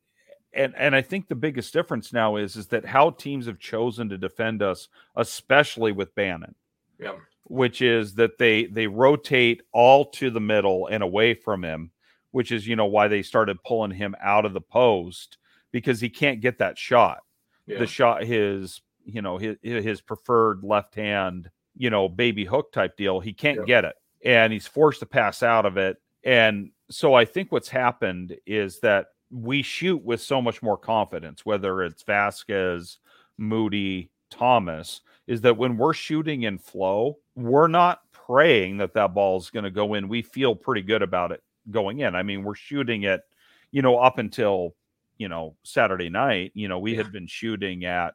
[0.52, 4.08] and and I think the biggest difference now is is that how teams have chosen
[4.10, 6.54] to defend us, especially with Bannan
[7.00, 11.90] yeah, which is that they they rotate all to the middle and away from him,
[12.30, 15.38] which is you know why they started pulling him out of the post
[15.72, 17.20] because he can't get that shot.
[17.66, 17.78] yeah.
[17.78, 22.96] The shot his you know his his preferred left hand, you know, baby hook type
[22.96, 23.64] deal, he can't Yeah.
[23.64, 23.96] get it.
[24.24, 25.96] And he's forced to pass out of it.
[26.24, 31.44] And so I think what's happened is that we shoot with so much more confidence,
[31.44, 32.98] whether it's Vazquez,
[33.36, 39.38] Moody, Thomas, is that when we're shooting in flow, we're not praying that that ball
[39.38, 40.08] is going to go in.
[40.08, 42.14] We feel pretty good about it going in.
[42.14, 43.22] I mean, we're shooting it,
[43.70, 44.74] you know, up until,
[45.18, 46.98] you know, Saturday night, you know, we Yeah.
[46.98, 48.14] had been shooting at,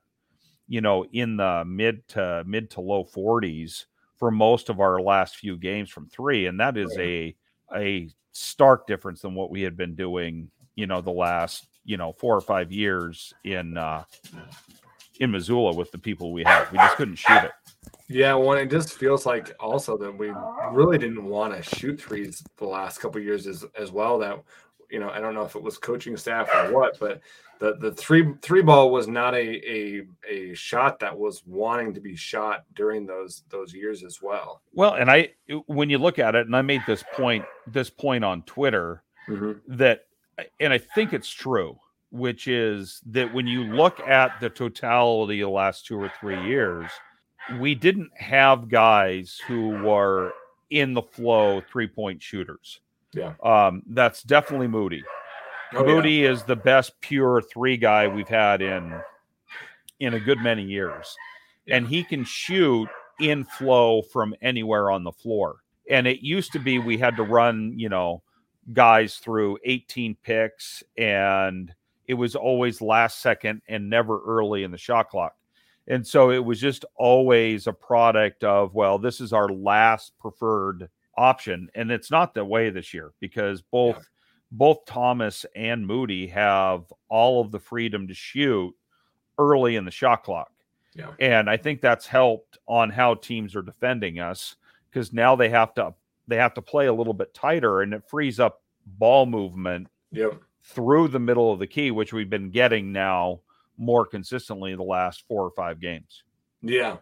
[0.67, 3.85] you know, in the mid to mid to low 40s
[4.17, 6.45] for most of our last few games from three.
[6.45, 7.35] And that is a,
[7.75, 12.13] a stark difference than what we had been doing, you know, the last, you know,
[12.13, 14.03] four or five years in, uh,
[15.19, 16.69] in Missoula with the people we had.
[16.71, 17.51] We just couldn't shoot it.
[18.07, 20.31] Yeah, well, it just feels like also that we
[20.71, 24.17] really didn't want to shoot threes the last couple years as as well.
[24.17, 24.41] That
[24.89, 27.21] you know, I don't know if it was coaching staff or what, but
[27.59, 32.01] the the three three ball was not a a a shot that was wanting to
[32.01, 34.61] be shot during those those years as well.
[34.73, 35.33] Well, and I
[35.67, 39.53] when you look at it, and I made this point this point on Twitter mm-hmm.
[39.75, 40.05] that
[40.59, 41.77] and I think it's true,
[42.11, 46.41] which is that when you look at the totality of the last two or three
[46.47, 46.89] years,
[47.59, 50.31] we didn't have guys who were
[50.69, 52.79] in the flow three point shooters.
[53.13, 53.33] Yeah.
[53.43, 55.03] Um, that's definitely Moody.
[55.73, 55.93] Oh, yeah.
[55.93, 58.99] Moody is the best pure three guy we've had in
[59.99, 61.15] in a good many years.
[61.67, 65.57] And he can shoot in flow from anywhere on the floor.
[65.89, 68.23] And it used to be we had to run, you know,
[68.73, 71.73] guys through 18 picks and
[72.07, 75.35] it was always last second and never early in the shot clock.
[75.87, 80.89] And so it was just always a product of, well, this is our last preferred
[81.19, 81.69] option.
[81.75, 84.03] And it's not the way this year because both Yeah.
[84.51, 88.73] both Thomas and Moody have all of the freedom to shoot
[89.37, 90.51] early in the shot clock.
[90.95, 91.13] Yeah.
[91.19, 94.55] And I think that's helped on how teams are defending us
[94.89, 95.93] because now they have to
[96.27, 100.41] they have to play a little bit tighter and it frees up ball movement Yep.
[100.63, 103.41] through the middle of the key, which we've been getting now
[103.77, 106.23] more consistently the last four or five games.
[106.61, 106.97] Yeah.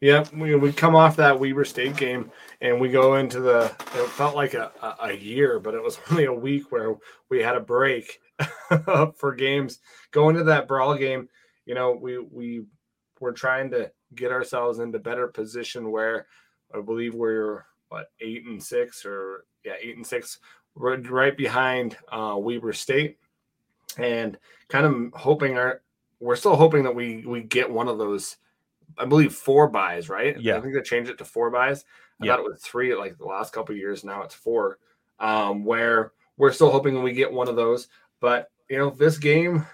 [0.00, 3.64] Yeah, we, we come off that Weber State game and we go into the.
[3.94, 6.96] It felt like a, a, a year, but it was only a week where
[7.28, 8.20] we had a break
[9.16, 9.80] for games.
[10.12, 11.28] Going to that brawl game,
[11.66, 12.64] you know, we we
[13.20, 16.26] were trying to get ourselves into better position where
[16.74, 20.38] I believe we're what eight and six or yeah eight and six.
[20.76, 23.18] right behind uh, Weber State,
[23.96, 24.38] and
[24.68, 25.82] kind of hoping our
[26.20, 28.36] we're still hoping that we we get one of those.
[28.98, 30.40] I believe four buys, right?
[30.40, 31.84] Yeah, I think they changed it to four buys.
[32.20, 32.32] I yeah.
[32.32, 34.04] thought it was three like the last couple years.
[34.04, 34.78] Now it's four.
[35.20, 37.88] Um, where we're still hoping we get one of those.
[38.20, 39.66] But you know, this game,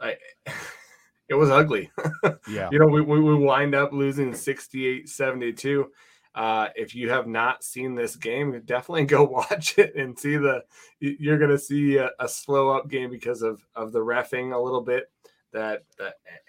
[0.00, 0.16] I
[1.28, 1.90] it was ugly.
[2.48, 2.68] yeah.
[2.70, 5.90] You know, we, we, we wind up losing 68 72.
[6.34, 10.62] Uh, if you have not seen this game, definitely go watch it and see the.
[11.00, 14.58] You're going to see a, a, slow up game because of of the refing a
[14.58, 15.10] little bit.
[15.52, 15.82] That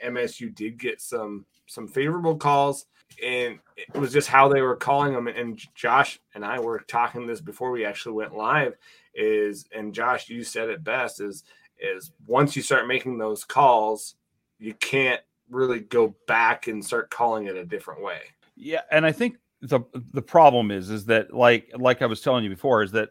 [0.05, 2.85] MSU did get some some favorable calls,
[3.23, 5.27] and it was just how they were calling them.
[5.27, 8.75] And Josh and I were talking this before we actually went live.
[9.13, 11.21] Is and Josh, you said it best.
[11.21, 11.43] Is
[11.79, 14.15] is once you start making those calls,
[14.59, 18.21] you can't really go back and start calling it a different way.
[18.55, 22.43] Yeah, and I think the the problem is is that like like I was telling
[22.43, 23.09] you before is that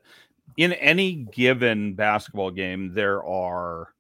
[0.57, 3.95] in any given basketball game there are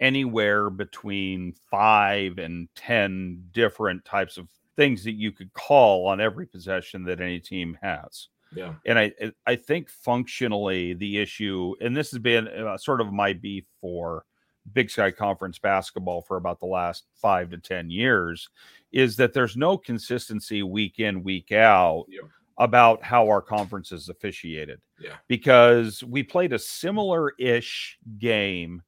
[0.00, 6.46] anywhere between 5 and 10 different types of things that you could call on every
[6.46, 8.28] possession that any team has.
[8.52, 8.74] Yeah.
[8.86, 9.12] And I
[9.46, 14.24] I think functionally the issue and this has been uh, sort of my beef for
[14.72, 18.48] Big Sky Conference basketball for about the last five to 10 years
[18.92, 22.20] is that there's no consistency week in, week out yeah.
[22.58, 24.80] about how our conference is officiated.
[24.98, 25.16] Yeah.
[25.28, 28.82] Because we played a similar ish game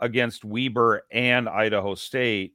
[0.00, 2.54] against Weber and Idaho State,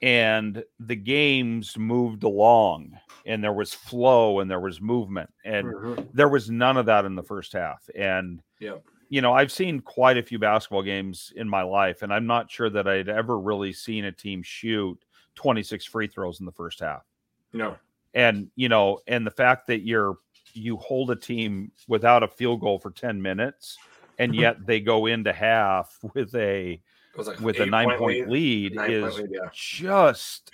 [0.00, 6.02] and the games moved along and there was flow and there was movement and mm-hmm.
[6.12, 8.74] there was none of that in the first half and yeah
[9.12, 12.50] you know, I've seen quite a few basketball games in my life, and I'm not
[12.50, 14.98] sure that I'd ever really seen a team shoot
[15.34, 17.04] 26 free throws in the first half.
[17.52, 17.76] No.
[18.14, 20.16] And, you know, and the fact that you're,
[20.54, 23.76] you hold a team without a field goal for 10 minutes,
[24.18, 26.80] and yet they go into half with a,
[27.16, 29.48] like with a nine point, lead, lead is lead, yeah.
[29.52, 30.50] just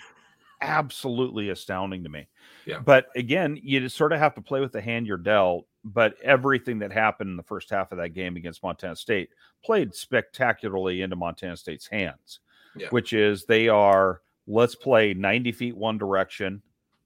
[0.61, 2.27] absolutely astounding to me.
[2.65, 2.79] Yeah.
[2.79, 6.15] But again, you just sort of have to play with the hand you're dealt but
[6.23, 9.29] everything that happened in the first half of that game against Montana State
[9.63, 12.39] played spectacularly into Montana State's hands,
[12.75, 12.87] yeah.
[12.89, 16.61] which is they are let's play 90 feet one direction.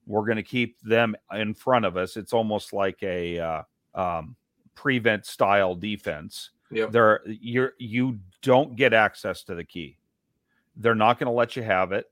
[0.06, 2.18] We're going to keep them in front of us.
[2.18, 3.62] It's almost like a uh,
[3.96, 4.36] um,
[4.76, 6.52] prevent style defense.
[6.72, 6.92] Yep.
[6.92, 9.98] There, you're you don't get access to the key.
[10.76, 12.10] They're not going to let you have it,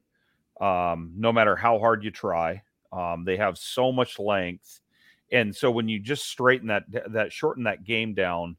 [0.60, 2.62] um, no matter how hard you try.
[2.94, 4.82] Um, they have so much length
[5.32, 8.58] and so when you just straighten that that shorten that game down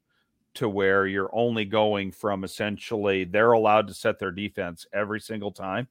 [0.55, 5.51] to where you're only going from essentially they're allowed to set their defense every single
[5.51, 5.87] time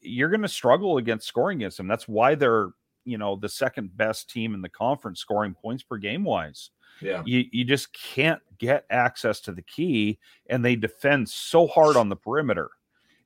[0.00, 2.70] you're going to struggle against scoring against them that's why they're
[3.04, 7.22] you know the second best team in the conference scoring points per game wise yeah
[7.24, 12.08] you, you just can't get access to the key and they defend so hard on
[12.08, 12.70] the perimeter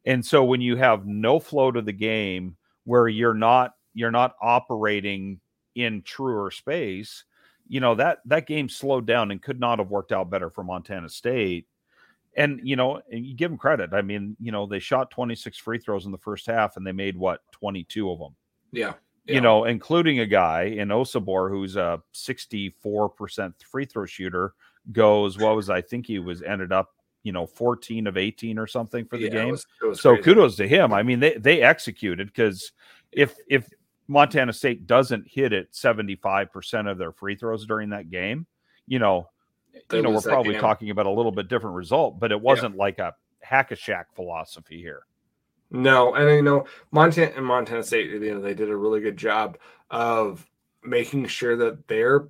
[0.07, 4.35] and so when you have no flow to the game where you're not you're not
[4.43, 5.41] operating
[5.75, 7.25] in truer space,
[7.67, 10.63] you know that that game slowed down and could not have worked out better for
[10.63, 11.67] Montana State.
[12.37, 13.95] And you know, and you give them credit.
[13.95, 16.93] I mean, you know, they shot 26 free throws in the first half and they
[16.93, 18.35] made what 22 of them.
[18.73, 18.95] Yeah.
[19.27, 19.37] Yeah.
[19.37, 24.55] You know, including a guy in Osobor who's a 64% free throw shooter,
[24.93, 28.67] goes, what was I think he was ended up, you know, 14 of 18 or
[28.67, 29.49] something for the yeah, game.
[29.49, 30.23] It was, it was so crazy.
[30.25, 30.93] kudos to him.
[30.93, 32.73] I mean, they they executed because
[33.13, 33.69] if if
[34.09, 38.47] Montana State doesn't hit it 75% of their free throws during that game,
[38.87, 39.31] you know,
[39.89, 40.61] they you know, we're probably game.
[40.61, 42.81] talking about a little bit different result, but it wasn't yeah.
[42.81, 45.05] like a hack a Shaq philosophy here.
[45.75, 49.17] No, and you know, Montana and Montana State, you know, they did a really good
[49.17, 49.59] job
[49.91, 50.47] of
[50.83, 52.29] making sure that their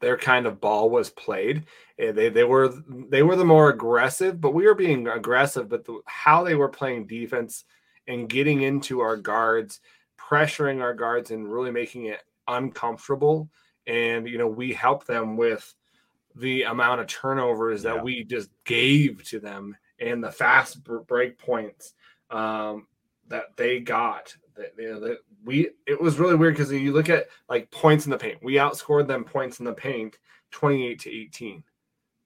[0.00, 1.66] their kind of ball was played.
[1.98, 5.68] Eh, they they were they were the more aggressive, but we were being aggressive.
[5.68, 7.64] But the, how they were playing defense
[8.08, 9.80] and getting into our guards
[10.30, 13.48] pressuring our guards and really making it uncomfortable.
[13.86, 15.74] And, you know, we helped them with
[16.36, 18.02] the amount of turnovers that yeah.
[18.02, 21.94] we just gave to them and the fast break points
[22.30, 22.86] um,
[23.28, 24.34] that they got.
[24.56, 28.04] That, you know, that we it was really weird because you look at like points
[28.04, 30.18] in the paint, we outscored them points in the paint,
[30.50, 31.62] twenty eight to eighteen.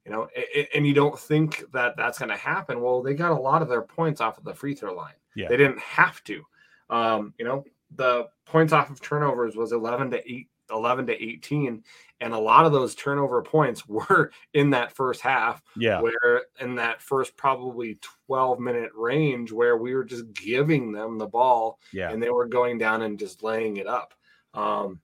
[0.04, 2.82] You know, and, and you don't think that that's going to happen.
[2.82, 5.14] Well, they got a lot of their points off of the free throw line.
[5.34, 5.48] Yeah.
[5.48, 6.42] They didn't have to.
[6.90, 7.64] Um, you know,
[7.96, 11.82] the points off of turnovers was 11 to 8 11 to 18
[12.20, 16.74] and a lot of those turnover points were in that first half yeah where in
[16.76, 22.10] that first probably 12 minute range where we were just giving them the ball yeah
[22.10, 24.14] and they were going down and just laying it up
[24.54, 25.00] um,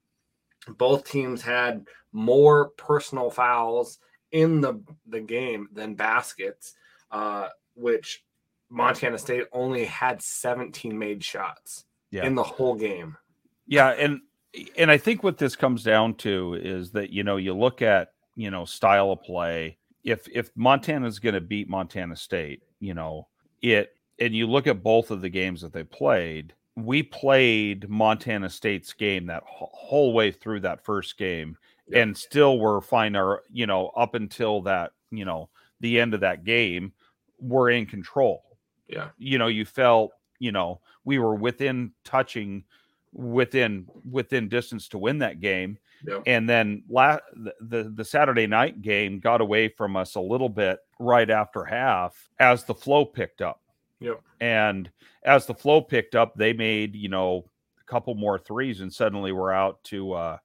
[0.68, 3.98] both teams had more personal fouls
[4.32, 6.74] in the the game than baskets,
[7.10, 8.24] uh, which
[8.68, 12.24] Montana State only had 17 made shots yeah.
[12.24, 13.16] in the whole game.
[13.66, 14.20] Yeah, and
[14.76, 18.12] and I think what this comes down to is that you know you look at
[18.34, 19.78] you know style of play.
[20.02, 23.28] If if Montana's going to beat Montana State, you know
[23.62, 26.54] it, and you look at both of the games that they played.
[26.76, 31.56] We played Montana State's game that whole way through that first game,
[31.88, 32.02] yeah.
[32.02, 33.16] and still were fine.
[33.16, 35.48] Our you know up until that you know
[35.80, 36.92] the end of that game,
[37.38, 38.44] we're in control.
[38.88, 42.64] Yeah, you know you felt you know we were within touching
[43.12, 45.78] within within distance to win that game.
[46.06, 46.22] Yep.
[46.26, 50.78] And then la- the the Saturday night game got away from us a little bit
[50.98, 53.60] right after half as the flow picked up.
[54.00, 54.20] Yep.
[54.40, 54.90] And
[55.24, 57.44] as the flow picked up, they made, you know,
[57.80, 60.38] a couple more threes and suddenly we're out to uh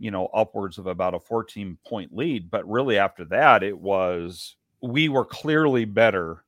[0.00, 4.56] you know, upwards of about a 14 point lead, but really after that it was
[4.80, 6.44] we were clearly better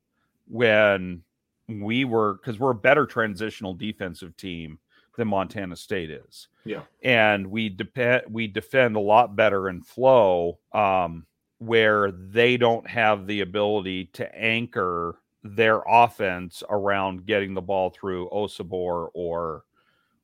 [0.46, 1.22] when
[1.68, 4.78] we were cuz we're a better transitional defensive team
[5.16, 6.48] than Montana State is.
[6.64, 6.82] Yeah.
[7.02, 11.26] And we depend we defend a lot better in flow um,
[11.58, 18.28] where they don't have the ability to anchor their offense around getting the ball through
[18.30, 19.64] Osobor or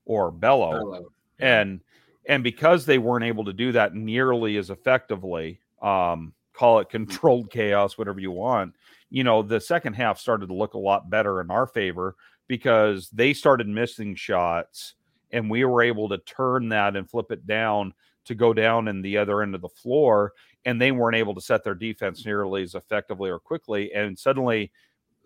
[0.04, 0.82] or Belo.
[0.82, 1.04] Belo.
[1.38, 1.80] And
[2.28, 7.50] and because they weren't able to do that nearly as effectively, um, call it controlled
[7.50, 8.74] chaos, whatever you want,
[9.10, 12.16] you know, the second half started to look a lot better in our favor
[12.48, 14.94] because they started missing shots
[15.32, 17.92] and we were able to turn that and flip it down
[18.24, 20.32] to go down in the other end of the floor
[20.64, 24.70] and they weren't able to set their defense nearly as effectively or quickly and suddenly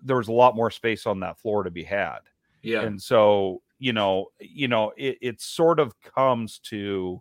[0.02, 2.20] there was a lot more space on that floor to be had.
[2.62, 2.82] Yeah.
[2.82, 7.20] And so you know you know it, it sort of comes to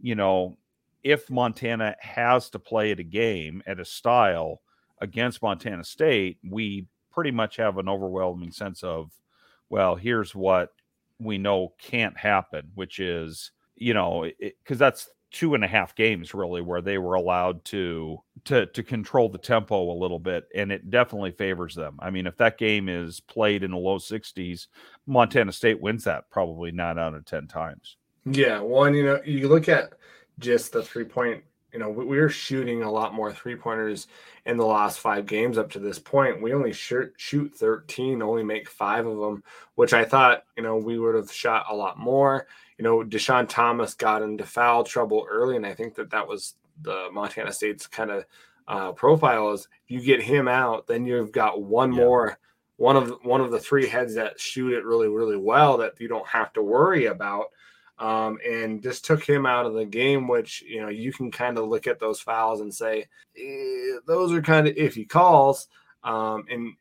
[0.00, 0.56] you know
[1.04, 4.62] if montana has to play at a game at a style
[5.00, 9.12] against montana state we pretty much have an overwhelming sense of
[9.70, 10.70] well, here's what
[11.18, 16.34] we know can't happen, which is, you know, because that's two and a half games
[16.34, 20.72] really where they were allowed to to to control the tempo a little bit and
[20.72, 21.96] it definitely favors them.
[22.00, 24.66] I mean if that game is played in the low 60s
[25.06, 27.96] montana state wins that probably nine out of ten times.
[28.24, 29.92] Yeah one you know you look at
[30.40, 34.08] just the three point you know, we, are shooting a lot more three pointers
[34.46, 36.42] in the last five games up to this point.
[36.42, 39.44] We only shoot, shoot 13, only make five of them,
[39.74, 42.46] which I thought, you know, we would have shot a lot more.
[42.78, 46.54] You know, Dischon Thomas got into foul trouble early, and I think that that was
[46.82, 48.24] the Montana State's kind of
[48.66, 51.98] uh, profile is if you get him out, then you've got one yeah.
[51.98, 52.38] more
[52.76, 56.08] one of one of the three heads that shoot it really really well that you
[56.08, 57.46] don't have to worry about
[58.00, 61.58] um, and just took him out of the game, which you know you can kind
[61.58, 65.68] of look at those fouls and say eh, those are kind of iffy calls,
[66.02, 66.72] um, and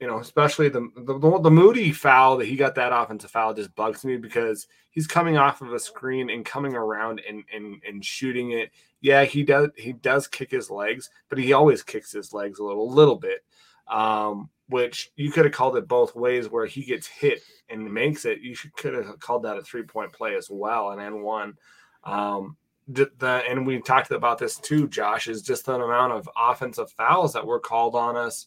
[0.00, 3.74] you know especially the, the the Moody foul that he got that offensive foul just
[3.74, 8.04] bugs me because he's coming off of a screen and coming around and and and
[8.04, 8.70] shooting it.
[9.00, 12.64] Yeah, he does he does kick his legs, but he always kicks his legs a
[12.64, 13.44] little little bit.
[13.88, 18.24] Um, which you could have called it both ways where he gets hit and makes
[18.24, 18.40] it.
[18.40, 21.56] You should could have called that a three point play as well, and n one.
[22.04, 22.56] Um,
[22.88, 23.10] the,
[23.48, 27.46] and we talked about this too, Josh, is just the amount of offensive fouls that
[27.46, 28.46] were called on us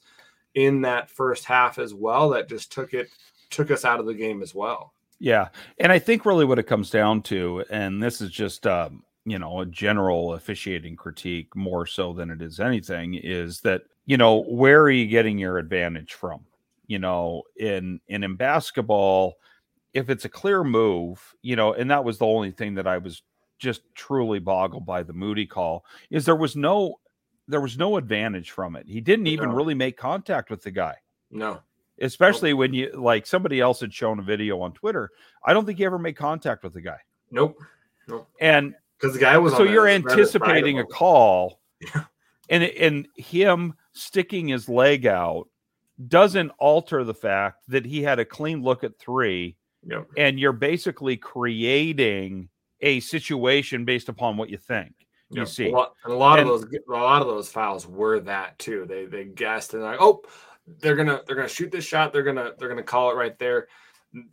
[0.55, 3.09] in that first half as well that just took it
[3.49, 4.93] took us out of the game as well.
[5.19, 9.03] Yeah, and I think really what it comes down to, and this is just um,
[9.25, 14.17] you know a general officiating critique more so than it is anything, is that you
[14.17, 16.45] know where are you getting your advantage from?
[16.91, 19.35] you know, in in in basketball,
[19.93, 22.97] if it's a clear move, you know, and that was the only thing that I
[22.97, 23.23] was
[23.59, 26.99] just truly boggled by the Moody call is there was no
[27.47, 28.87] there was no advantage from it.
[28.89, 29.55] He didn't even no.
[29.55, 30.95] really make contact with the guy.
[31.31, 31.61] No.
[32.01, 32.59] Especially nope.
[32.59, 35.11] when you like somebody else had shown a video on Twitter.
[35.45, 36.97] I don't think he ever made contact with the guy.
[37.31, 37.57] Nope.
[38.09, 38.27] Nope.
[38.41, 42.03] And because the guy was so you're anticipating a call yeah.
[42.49, 45.47] and and him sticking his leg out
[46.07, 49.55] doesn't alter the fact that he had a clean look at three.
[49.83, 50.07] Yep.
[50.17, 52.49] And you're basically creating
[52.81, 54.93] a situation based upon what you think
[55.31, 55.47] you yep.
[55.47, 55.69] see.
[55.69, 58.85] A lot, a lot and, of those a lot of those files were that too.
[58.87, 60.21] They they guessed and like, oh,
[60.79, 62.13] they're gonna they're gonna shoot this shot.
[62.13, 63.67] They're gonna they're gonna call it right there,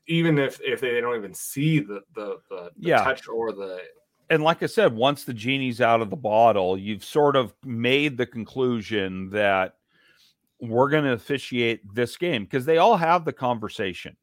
[0.07, 3.03] even if if they don't even see the the, the, the yeah.
[3.03, 3.81] touch or the.
[4.31, 8.19] And like I said, once the genie's out of the bottle, you've sort of made
[8.19, 9.77] the conclusion that
[10.61, 14.17] we're going to officiate this game because they all have the conversation.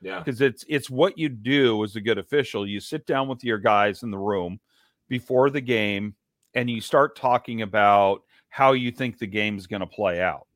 [0.00, 0.18] Yeah.
[0.18, 2.66] Because it's it's what you do as a good official.
[2.66, 4.60] You sit down with your guys in the room
[5.08, 6.14] before the game
[6.54, 10.46] and you start talking about how you think the game's going to play out.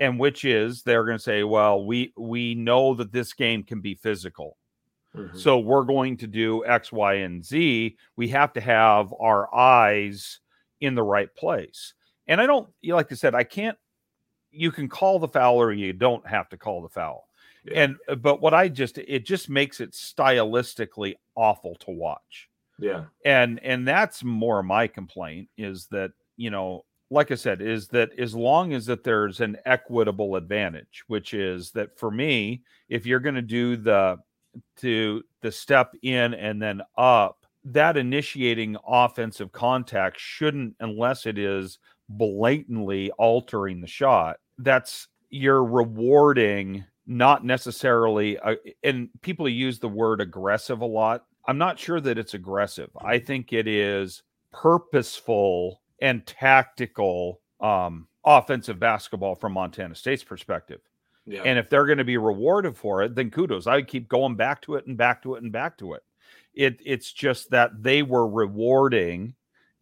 [0.00, 3.80] And which is they're going to say, well, we we know that this game can
[3.80, 4.56] be physical.
[5.16, 5.38] Mm-hmm.
[5.38, 7.96] So we're going to do X, Y, and Z.
[8.16, 10.40] We have to have our eyes
[10.80, 11.94] in the right place.
[12.26, 13.76] And I don't, like I said, I can't,
[14.50, 17.28] you can call the foul or you don't have to call the foul.
[17.64, 17.82] Yeah.
[17.82, 22.48] And, uh, but what I just, it just makes it stylistically awful to watch.
[22.78, 23.04] Yeah.
[23.24, 28.10] And, and that's more my complaint is that, you know, like I said, is that
[28.18, 33.20] as long as that there's an equitable advantage, which is that for me, if you're
[33.20, 34.18] going to do the
[34.78, 41.78] to the step in and then up, that initiating offensive contact shouldn't, unless it is
[42.08, 44.38] blatantly altering the shot.
[44.58, 51.24] That's you're rewarding not necessarily, uh, and people use the word aggressive a lot.
[51.46, 52.90] I'm not sure that it's aggressive.
[53.02, 54.22] I think it is
[54.52, 60.80] purposeful and tactical um, offensive basketball from Montana State's perspective.
[61.28, 61.42] Yeah.
[61.42, 63.66] And if they're going to be rewarded for it, then kudos.
[63.66, 66.02] I keep going back to it and back to it and back to it.
[66.54, 69.34] It it's just that they were rewarding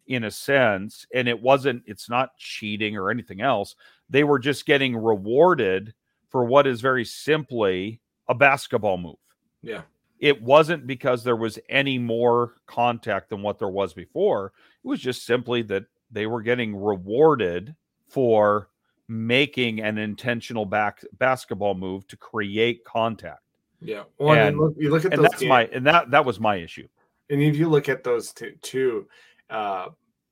[0.07, 3.75] in a sense, and it wasn't, it's not cheating or anything else.
[4.09, 5.93] They were just getting rewarded
[6.29, 9.15] for what is very simply a basketball move.
[9.61, 9.81] Yeah.
[10.19, 14.51] It wasn't because there was any more contact than what there was before.
[14.83, 17.75] It was just simply that they were getting rewarded
[18.07, 18.69] for
[19.07, 23.41] making an intentional back basketball move to create contact.
[23.79, 24.03] Yeah.
[24.17, 26.57] Well, and, look, you look at and that's games, my and that that was my
[26.57, 26.87] issue.
[27.29, 29.07] And if you look at those two, two
[29.49, 29.87] uh,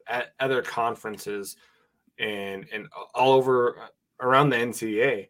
[0.08, 1.56] at other conferences
[2.20, 3.88] and and all over uh,
[4.22, 5.30] around the NCAA,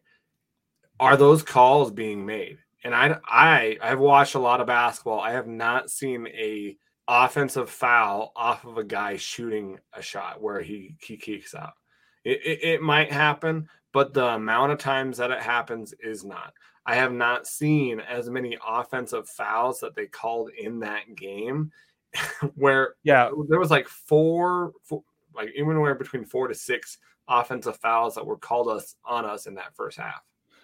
[0.98, 2.58] are those calls being made?
[2.84, 5.20] And I I I have watched a lot of basketball.
[5.20, 6.76] I have not seen a
[7.08, 11.74] offensive foul off of a guy shooting a shot where he he kicks out.
[12.26, 16.52] It, it, it, might happen, but the amount of times that it happens is not.
[16.84, 21.70] I have not seen as many offensive fouls that they called in that game
[22.56, 25.04] where yeah there was like four, four
[25.36, 26.98] like anywhere between four to six
[27.28, 30.22] offensive fouls that were called us on us in that first half.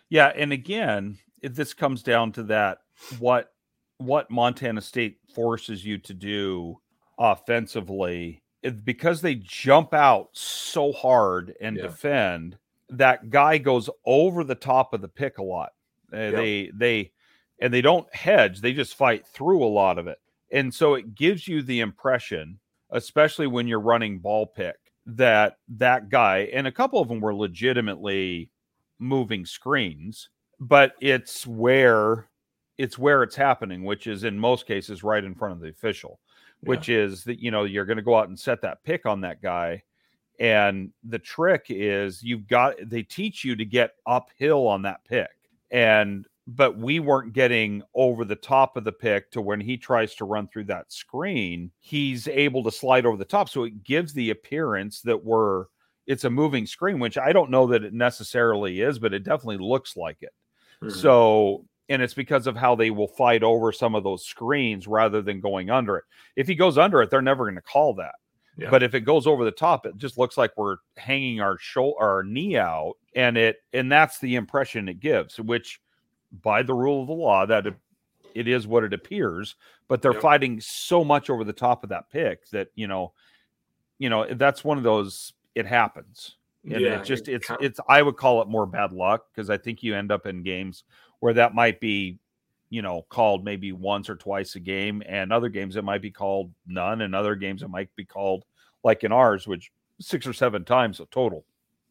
[0.08, 2.78] Yeah, and again, this comes down to that
[3.20, 3.52] what
[3.98, 6.80] what Montana State forces you to do
[7.20, 8.41] offensively
[8.84, 11.82] because they jump out so hard and yeah.
[11.82, 12.56] defend
[12.88, 15.72] that guy goes over the top of the pick a lot
[16.12, 16.34] uh, yep.
[16.34, 17.12] they they
[17.60, 20.18] and they don't hedge they just fight through a lot of it
[20.50, 22.58] and so it gives you the impression
[22.90, 27.34] especially when you're running ball pick that that guy and a couple of them were
[27.34, 28.50] legitimately
[28.98, 30.28] moving screens
[30.60, 32.28] but it's where
[32.78, 36.20] it's where it's happening which is in most cases right in front of the official
[36.62, 36.98] which yeah.
[36.98, 39.42] is that you know you're going to go out and set that pick on that
[39.42, 39.82] guy
[40.38, 45.30] and the trick is you've got they teach you to get uphill on that pick
[45.70, 50.14] and but we weren't getting over the top of the pick to when he tries
[50.14, 54.12] to run through that screen he's able to slide over the top so it gives
[54.12, 55.66] the appearance that we're
[56.06, 59.58] it's a moving screen which i don't know that it necessarily is but it definitely
[59.58, 60.34] looks like it
[60.82, 60.90] mm-hmm.
[60.90, 65.20] so and it's because of how they will fight over some of those screens rather
[65.22, 66.04] than going under it.
[66.36, 68.14] If he goes under it, they're never going to call that.
[68.56, 68.70] Yeah.
[68.70, 71.96] But if it goes over the top, it just looks like we're hanging our shoulder,
[72.00, 75.40] our knee out, and it and that's the impression it gives.
[75.40, 75.80] Which,
[76.42, 77.74] by the rule of the law, that it,
[78.34, 79.56] it is what it appears.
[79.88, 80.22] But they're yep.
[80.22, 83.14] fighting so much over the top of that pick that you know,
[83.98, 85.32] you know that's one of those.
[85.54, 86.36] It happens,
[86.70, 87.80] and yeah, it just it's it's.
[87.88, 90.84] I would call it more bad luck because I think you end up in games
[91.22, 92.18] where that might be
[92.68, 96.10] you know called maybe once or twice a game and other games it might be
[96.10, 98.44] called none and other games it might be called
[98.82, 99.70] like in ours which
[100.00, 101.44] six or seven times a total.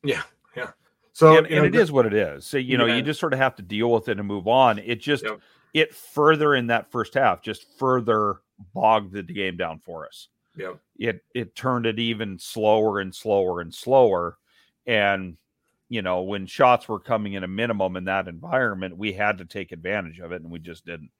[0.03, 0.23] Yeah
[0.55, 0.71] yeah.
[1.13, 2.45] So and, and know, it is what it is.
[2.45, 2.97] So you know yeah.
[2.97, 4.79] you just sort of have to deal with it and move on.
[4.79, 5.39] It just yep.
[5.73, 8.41] it further in that first half just further
[8.73, 10.27] bogged the game down for us.
[10.57, 14.37] Yeah it it turned it even slower and slower and slower
[14.85, 15.37] and
[15.91, 19.45] you know, when shots were coming in a minimum in that environment, we had to
[19.45, 21.11] take advantage of it, and we just didn't.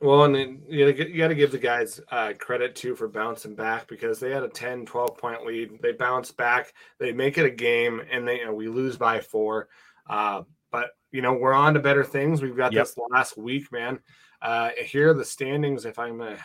[0.00, 3.88] Well, and then you got to give the guys uh, credit too for bouncing back
[3.88, 5.82] because they had a 10, 12 point lead.
[5.82, 9.18] They bounce back, they make it a game, and they you know, we lose by
[9.18, 9.68] four.
[10.08, 12.42] Uh, but you know we're on to better things.
[12.42, 12.86] We've got yep.
[12.86, 13.98] this last week, man.
[14.40, 15.84] Uh, here are the standings.
[15.84, 16.38] If I'm gonna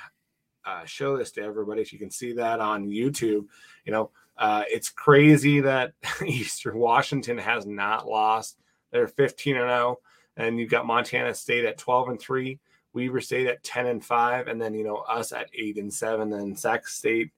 [0.65, 3.45] uh, show this to everybody, if you can see that on YouTube,
[3.85, 5.93] you know uh, it's crazy that
[6.25, 8.57] Eastern Washington has not lost.
[8.91, 9.99] They're 15 and 0,
[10.37, 12.59] and you've got Montana State at 12 and 3,
[12.93, 16.33] Weber State at 10 and 5, and then you know us at 8 and 7,
[16.33, 17.31] and Sac State.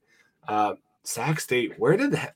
[0.46, 2.34] Uh, Sac State, where did that?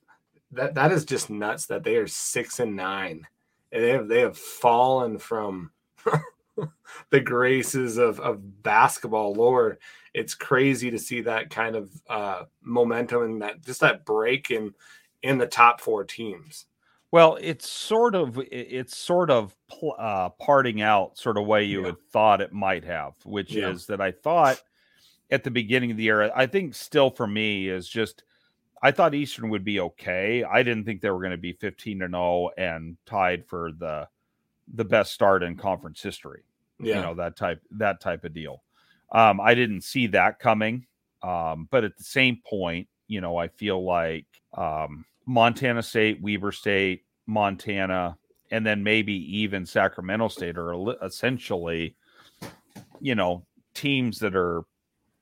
[0.55, 3.27] that that is just nuts that they are six and nine.
[3.73, 5.71] And they have they have fallen from
[7.11, 9.79] the graces of, of basketball lore.
[10.15, 14.73] It's crazy to see that kind of uh, momentum and that just that break in
[15.23, 16.67] in the top four teams.
[17.11, 19.55] Well, it's sort of it's sort of
[19.99, 21.87] uh, parting out sort of way you yeah.
[21.87, 23.71] had thought it might have, which yeah.
[23.71, 24.61] is that I thought
[25.31, 28.25] at the beginning of the year, I think still for me is just
[28.83, 30.43] I thought Eastern would be okay.
[30.43, 34.09] I didn't think they were going to be 15 to 0 and tied for the
[34.75, 36.43] the best start in conference history.
[36.81, 36.97] Yeah.
[36.97, 38.64] You know, that type that type of deal.
[39.15, 40.87] Um, I didn't see that coming.
[41.23, 46.53] Um, but at the same point, you know, I feel like um, Montana State, Weber
[46.53, 48.19] State, Montana,
[48.51, 51.97] and then maybe even Sacramento State are essentially,
[53.01, 53.43] you know,
[53.73, 54.65] teams that are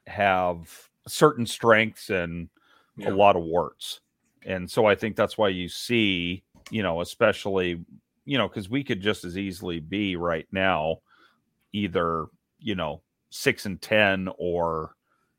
[0.09, 0.69] have
[1.07, 2.49] certain strengths and
[2.97, 3.11] yeah.
[3.11, 4.01] a lot of warts.
[4.45, 7.85] And so I think that's why you see, you know, especially,
[8.25, 10.99] you know, because we could just as easily be right now
[11.73, 12.27] either,
[12.59, 13.03] you know,
[13.33, 14.95] six and 10 or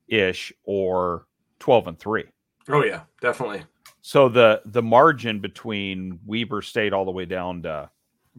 [0.08, 1.28] ish or
[1.60, 2.26] 12 and three.
[2.70, 3.64] Oh, yeah, definitely.
[4.02, 7.90] So the the margin between Weber State all the way down to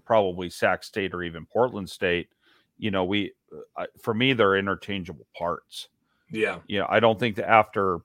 [0.05, 2.29] probably Sac State or even Portland State,
[2.77, 3.33] you know, we
[3.77, 5.89] uh, for me they're interchangeable parts.
[6.31, 6.41] Yeah.
[6.41, 8.01] Yeah, you know, I don't think that after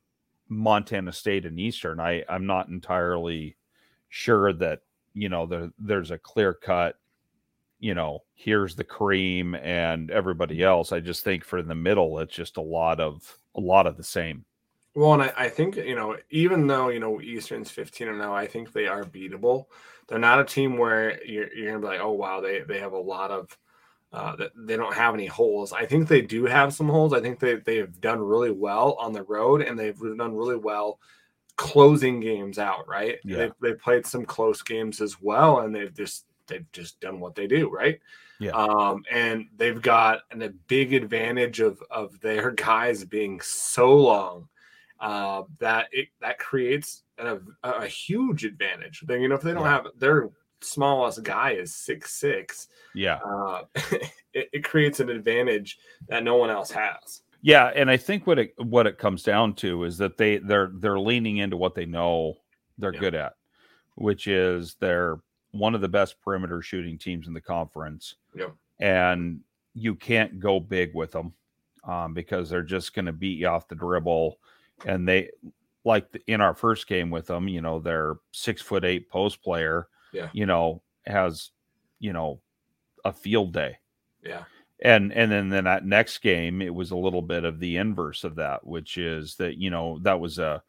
[0.49, 1.99] Montana State and Eastern.
[1.99, 3.55] I I'm not entirely
[4.09, 4.81] sure that
[5.13, 6.97] you know the, there's a clear cut.
[7.79, 10.91] You know, here's the cream and everybody else.
[10.91, 14.03] I just think for the middle, it's just a lot of a lot of the
[14.03, 14.45] same.
[14.95, 18.35] Well, and I, I think you know, even though you know Eastern's fifteen and now,
[18.35, 19.65] I think they are beatable.
[20.07, 22.93] They're not a team where you're, you're gonna be like, oh wow, they they have
[22.93, 23.57] a lot of
[24.11, 25.71] uh, they don't have any holes.
[25.71, 27.13] I think they do have some holes.
[27.13, 30.57] I think they they have done really well on the road, and they've done really
[30.57, 30.99] well
[31.55, 32.87] closing games out.
[32.87, 33.19] Right?
[33.23, 33.37] Yeah.
[33.37, 37.35] They've, they played some close games as well, and they've just they've just done what
[37.35, 37.69] they do.
[37.69, 37.99] Right?
[38.39, 38.51] Yeah.
[38.51, 44.49] Um, and they've got an, a big advantage of of their guys being so long
[44.99, 49.01] uh, that it that creates a, a huge advantage.
[49.05, 49.71] Then you know if they don't yeah.
[49.71, 50.29] have their
[50.61, 52.67] smallest guy is six six.
[52.93, 53.63] Yeah, uh,
[54.33, 55.77] it, it creates an advantage
[56.07, 57.21] that no one else has.
[57.41, 60.71] Yeah, and I think what it what it comes down to is that they they're
[60.73, 62.35] they're leaning into what they know
[62.77, 62.99] they're yeah.
[62.99, 63.33] good at,
[63.95, 65.19] which is they're
[65.51, 68.15] one of the best perimeter shooting teams in the conference.
[68.35, 68.49] Yeah.
[68.79, 69.41] And
[69.73, 71.33] you can't go big with them
[71.83, 74.39] um, because they're just going to beat you off the dribble.
[74.85, 75.29] And they,
[75.85, 79.87] like in our first game with them, you know, they're six foot eight post player
[80.11, 80.29] yeah.
[80.33, 81.51] you know, has,
[81.99, 82.39] you know,
[83.05, 83.77] a field day.
[84.23, 84.43] Yeah.
[84.81, 88.23] And and then then that next game, it was a little bit of the inverse
[88.23, 90.63] of that, which is that, you know, that was a,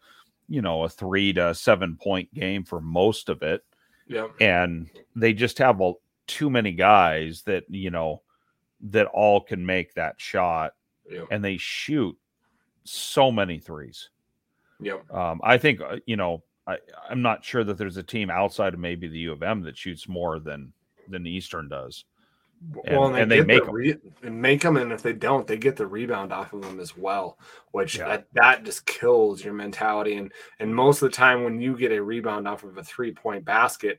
[0.49, 3.65] you know, a three to seven point game for most of it.
[4.11, 4.27] Yeah.
[4.41, 5.93] And they just have a,
[6.27, 8.23] too many guys that, you know,
[8.83, 10.75] that all can make that shot.
[11.31, 12.17] And they shoot
[12.85, 14.11] so many threes.
[14.81, 14.99] Yeah.
[15.11, 18.75] Um, I think, uh, you know, I, I'm not sure that there's a team outside
[18.75, 20.73] of maybe the U of M that shoots more than
[21.09, 22.05] than the Eastern does.
[22.85, 24.41] And, well, and they, and they make the re- them.
[24.41, 27.39] make them, and if they don't, they get the rebound off of them as well,
[27.73, 28.09] which yeah.
[28.09, 30.17] that, that just kills your mentality.
[30.17, 33.13] And and most of the time, when you get a rebound off of a three
[33.13, 33.99] point basket,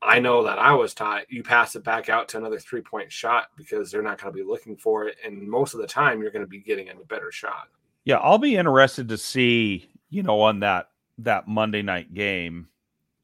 [0.00, 3.10] I know that I was taught you pass it back out to another three point
[3.10, 6.20] shot because they're not going to be looking for it, and most of the time,
[6.22, 7.68] you're going to be getting a better shot.
[8.04, 12.68] Yeah, I'll be interested to see, you know, on that that Monday night game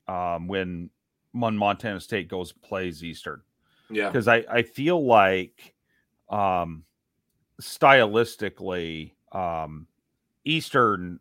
[0.09, 0.91] um, when
[1.33, 3.43] when Montana State goes plays Eastern.
[3.91, 5.74] Yeah, because I I feel like
[6.28, 6.85] um,
[7.61, 9.87] stylistically um,
[10.45, 11.20] Eastern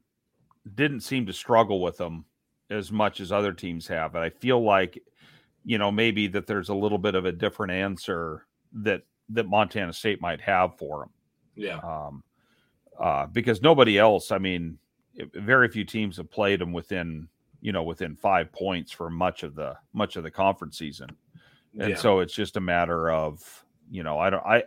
[0.75, 2.25] didn't seem to struggle with them
[2.69, 4.99] as much as other teams have, and I feel like
[5.65, 9.93] you know maybe that there's a little bit of a different answer that that Montana
[9.93, 11.09] State might have for them.
[11.55, 11.77] Yeah.
[11.77, 12.23] Um,
[12.99, 14.77] uh, because nobody else, I mean,
[15.33, 17.27] very few teams have played them within
[17.61, 21.09] you know within five points for much of the much of the conference season
[21.79, 21.95] and yeah.
[21.95, 24.63] so it's just a matter of you know i don't i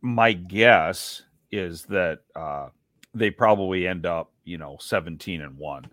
[0.00, 2.68] my guess is that uh
[3.14, 5.86] they probably end up you know 17 and 1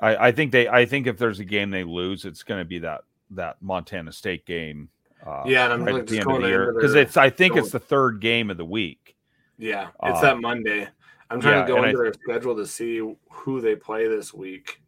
[0.00, 2.64] i i think they i think if there's a game they lose it's going to
[2.64, 4.88] be that that montana state game
[5.26, 7.56] uh, yeah and i'm right at the end of the year because it's i think
[7.56, 9.16] it's the third game of the week.
[9.58, 10.86] Yeah it's uh, that monday.
[11.30, 12.98] I'm trying yeah, to go into I, their schedule to see
[13.30, 14.80] who they play this week,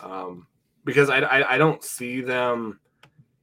[0.00, 0.46] um,
[0.84, 2.78] because I, I, I don't see them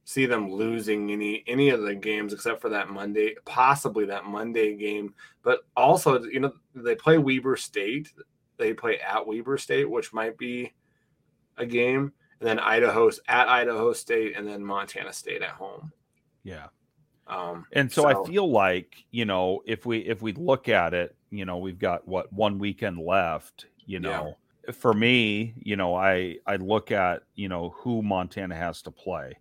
[0.04, 4.76] see them losing any any of the games except for that Monday, possibly that Monday
[4.76, 5.14] game.
[5.42, 8.12] But also, you know, they play Weber State.
[8.56, 10.72] They play at Weber State, which might be
[11.56, 12.12] a game.
[12.40, 15.92] and then Idaho's at Idaho State, and then Montana State at home.
[16.42, 16.68] Yeah.
[17.26, 21.16] Um, And so, I feel like, you know, if we if we look at it,
[21.30, 24.00] you know, we've got what one weekend left, you Yeah.
[24.00, 24.38] know.
[24.72, 29.38] For me, you know, I I look at, you know, who Montana has to play.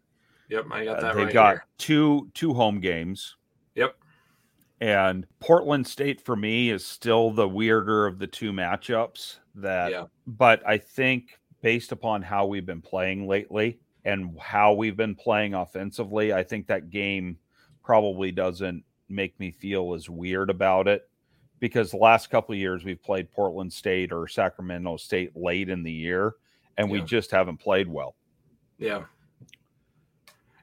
[0.49, 1.65] Yep, I got Uh, that they've right got here.
[1.77, 3.35] two two home games.
[3.75, 3.95] Yep.
[4.81, 10.05] And Portland State for me is still the weirder of the two matchups that Yeah.
[10.25, 15.53] but I think based upon how we've been playing lately and how we've been playing
[15.53, 17.37] offensively, I think that game
[17.83, 21.09] probably doesn't make me feel as weird about it
[21.59, 25.83] because the last couple of years we've played Portland State or Sacramento State late in
[25.83, 26.35] the year
[26.77, 28.15] and we just haven't played well.
[28.77, 29.03] Yeah.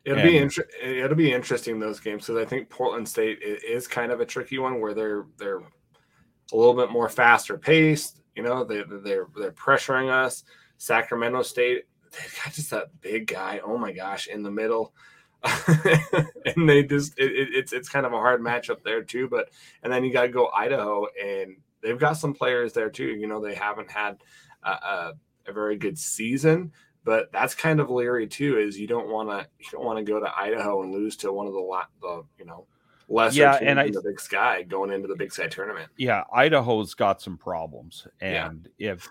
[0.07, 4.13] It'll be inter- it'll be interesting those games because I think Portland State is kind
[4.13, 8.23] of a tricky one where they're they're a little bit more faster paced.
[8.37, 10.45] You know, they they're they're pressuring us.
[10.79, 13.61] Sacramento State, they've got just that big guy.
[13.65, 14.95] Oh my gosh, in the middle,
[15.67, 19.29] and they just it, it, it's it's kind of a hard matchup there too.
[19.29, 19.51] But
[19.83, 23.09] and then you got to go Idaho, and they've got some players there too.
[23.09, 24.19] You know, they haven't had
[24.63, 25.13] a, a,
[25.49, 26.73] a very good season,
[27.07, 28.59] but that's kind of leery too.
[28.59, 31.33] Is you don't want to you don't want to go to Idaho and lose to
[31.33, 32.67] one of the la- the you know
[33.09, 35.89] lesser Yeah, teams and I- in the Big Sky going into the Big Sky tournament.
[35.97, 38.49] yeah, Idaho's got some problems, Yeah.
[38.49, 39.09] and if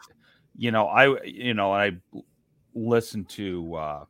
[0.58, 1.94] you know, I you know, I
[2.76, 4.06] listen to uh,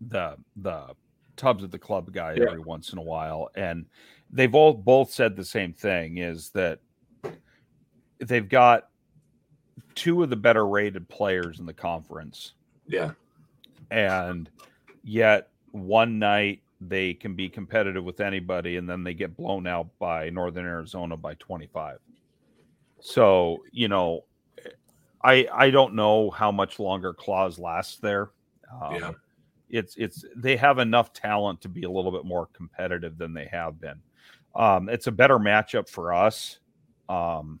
[0.00, 0.94] the the
[1.36, 2.46] Tubs of the Club guy Yeah.
[2.48, 3.86] every once in a while, and
[4.30, 6.80] they've all both said the same thing: is that
[8.18, 8.87] they've got
[9.98, 12.52] two of the better rated players in the conference,
[12.86, 13.12] Yeah,
[13.90, 14.48] and
[15.02, 19.88] yet one night they can be competitive with anybody and then they get blown out
[19.98, 21.98] by northern arizona by 25
[23.00, 24.22] so you know
[25.24, 28.30] i i don't know how much longer claus lasts there.
[28.80, 29.10] Um, Yeah.
[29.68, 33.46] it's it's they have enough talent to be a little bit more competitive than they
[33.46, 34.00] have been.
[34.54, 36.60] Um it's a better matchup for us
[37.08, 37.58] um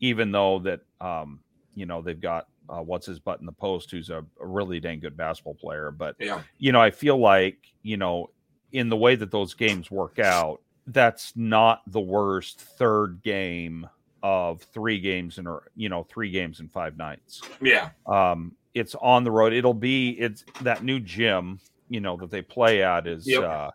[0.00, 1.40] even though that um
[1.78, 4.80] you know they've got uh, what's his butt in the post who's a, a really
[4.80, 8.30] dang good basketball player but yeah, you know, I feel like, you know,
[8.72, 13.88] in the way that those games work out, that's not the worst third game
[14.22, 17.40] of three games in a you know, three games in five nights.
[17.62, 19.52] yeah, Um, it's on the road.
[19.52, 23.42] It'll be it's that new gym, you know, that they play at is Yep.
[23.42, 23.70] uh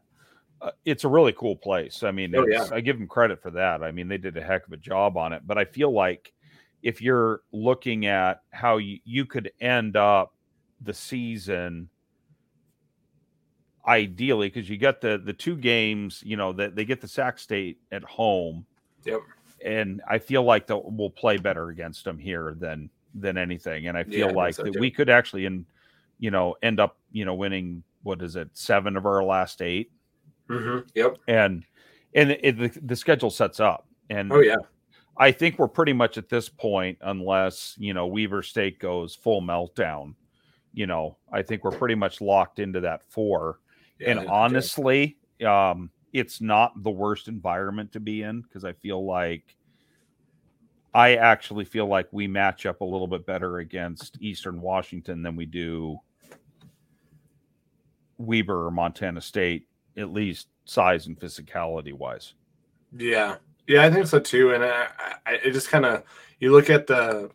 [0.61, 2.03] uh, it's a really cool place.
[2.03, 3.83] I mean, Oh, it's, I give them credit for that.
[3.83, 5.41] I mean, they did a heck of a job on it.
[5.45, 6.31] But I feel like
[6.83, 10.35] if you're looking at how you, you could end up
[10.81, 11.89] the season
[13.87, 17.37] ideally because you get the the two games you know that they get the sac
[17.39, 18.65] state at home
[19.03, 19.19] Yep.
[19.65, 23.97] and i feel like that we'll play better against them here than than anything and
[23.97, 24.79] i feel think like so, that too.
[24.79, 25.65] we could actually in
[26.19, 29.91] you know end up you know winning what is it seven of our last eight
[30.47, 31.17] hmm yep.
[31.27, 31.65] and
[32.15, 34.57] and it, the, the schedule sets up and Oh yeah,
[35.17, 39.41] I think we're pretty much at this point, unless you know Weber State goes full
[39.41, 40.15] meltdown.
[40.73, 43.59] You know, I think we're pretty much locked into that four.
[43.99, 49.05] yeah and honestly, um, it's not the worst environment to be in because I feel
[49.05, 49.55] like
[50.93, 55.35] I actually feel like we match up a little bit better against Eastern Washington than
[55.35, 55.99] we do
[58.17, 62.35] Weber or Montana State, at least size and physicality wise.
[62.95, 63.37] Yeah,
[63.67, 64.53] yeah, I think so too.
[64.53, 64.87] And I,
[65.25, 66.03] I it just kind of
[66.39, 67.29] you look at the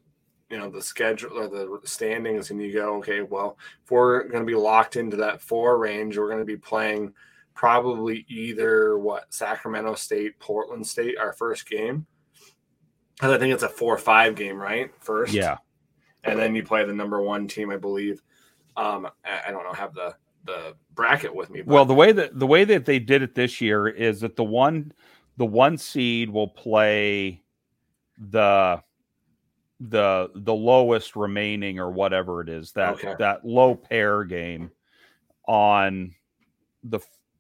[0.51, 4.43] you know the schedule or the standings, and you go, okay, well, if we're going
[4.43, 7.13] to be locked into that four range, we're going to be playing
[7.55, 12.07] probably either what Sacramento State, Portland State, our first game.
[13.15, 14.93] Because I think it's a four-five game, right?
[15.01, 15.57] First, Yeah.
[16.23, 18.23] and then you play the number one team, I believe.
[18.77, 20.15] Um, I, don't know, have the
[20.45, 21.63] the bracket with me.
[21.63, 24.37] But Well, the way that the way that they did it this year is that
[24.37, 24.93] the one
[25.39, 27.43] the one seed will play
[28.19, 28.83] the
[29.81, 33.15] the the lowest remaining or whatever it is that Okay.
[33.19, 34.71] that low pair game
[35.47, 36.15] on
[36.83, 36.99] the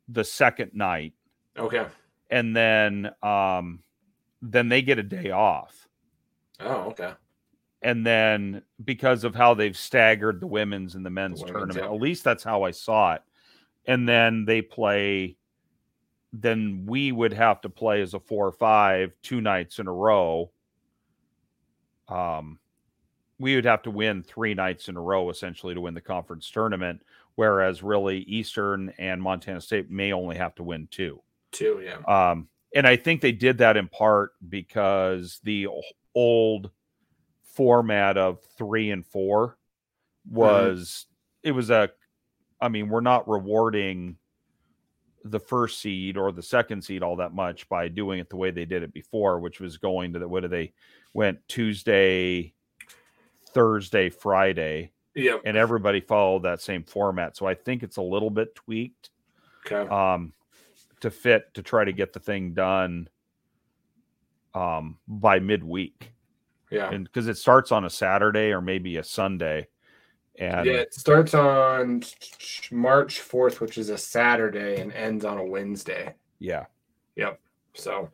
[0.09, 1.13] the second night
[1.59, 1.87] okay,
[2.31, 3.83] and then um
[4.41, 5.89] then they get a day off
[6.61, 7.13] oh, okay,
[7.83, 11.95] and then because of how they've staggered the women's and the men's women's, tournament, yeah.
[11.95, 13.23] at least that's how I saw it.
[13.87, 15.37] And then they play,
[16.33, 19.93] then we would have to play as a four or five two nights in a
[19.93, 20.51] row.
[22.09, 22.59] Um,
[23.39, 26.51] we would have to win three nights in a row essentially to win the conference
[26.51, 27.03] tournament,
[27.37, 31.23] whereas really Eastern and Montana State may only have to win two.
[31.53, 35.69] two, yeah, Um, and I think they did that in part because the
[36.15, 36.71] old
[37.43, 39.57] format of three and four
[40.31, 41.07] was
[41.43, 41.49] mm-hmm.
[41.49, 41.91] it was a
[42.61, 44.17] I mean, we're not rewarding
[45.31, 48.51] the first seed or the second seed all that much by doing it the way
[48.51, 50.73] they did it before, which was going to the what do they
[51.13, 52.55] went Tuesday,
[53.53, 54.93] Thursday, Friday.
[55.15, 55.43] Yep.
[55.45, 57.37] And everybody followed that same format.
[57.37, 59.11] So I think it's a little bit tweaked.
[59.67, 59.89] Okay.
[59.89, 60.33] Um
[61.01, 63.09] to fit to try to get the thing done
[64.55, 66.13] um by midweek.
[66.71, 66.91] Yeah.
[66.91, 69.69] And because it starts on a Saturday or maybe a Sunday.
[70.39, 72.03] And yeah, it starts on
[72.71, 76.15] March 4th, which is a Saturday, and ends on a Wednesday.
[76.39, 76.67] Yeah.
[77.17, 77.41] Yep.
[77.75, 78.11] So,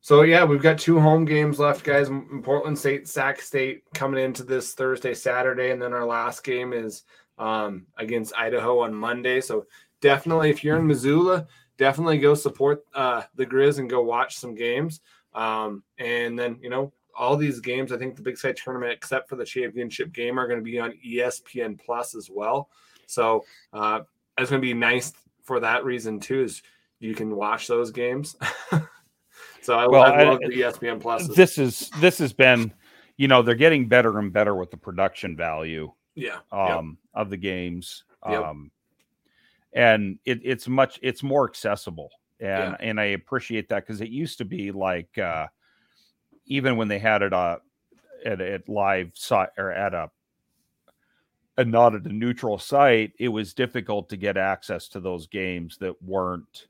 [0.00, 2.08] so yeah, we've got two home games left, guys.
[2.42, 7.02] Portland State, Sac State coming into this Thursday, Saturday, and then our last game is
[7.38, 9.40] um, against Idaho on Monday.
[9.40, 9.66] So
[10.00, 14.54] definitely, if you're in Missoula, definitely go support uh, the Grizz and go watch some
[14.54, 15.00] games.
[15.34, 19.28] Um, and then you know all these games, I think the Big Sky tournament, except
[19.28, 22.70] for the championship game, are going to be on ESPN Plus as well.
[23.06, 24.00] So uh,
[24.38, 25.12] it's going to be nice
[25.42, 26.42] for that reason too.
[26.42, 26.62] Is
[27.00, 28.36] you can watch those games.
[29.62, 31.28] so I, well, I love I, the ESPN Plus.
[31.28, 32.72] This is this has been,
[33.16, 35.92] you know, they're getting better and better with the production value.
[36.14, 36.38] Yeah.
[36.52, 37.22] Um, yep.
[37.22, 38.04] of the games.
[38.28, 38.44] Yep.
[38.44, 38.70] Um,
[39.72, 42.10] and it, it's much it's more accessible
[42.40, 42.76] and yeah.
[42.80, 45.46] and I appreciate that because it used to be like uh
[46.48, 47.58] even when they had it uh,
[48.24, 50.10] at at live site or at a
[51.56, 55.76] and not at a neutral site, it was difficult to get access to those games
[55.78, 56.68] that weren't.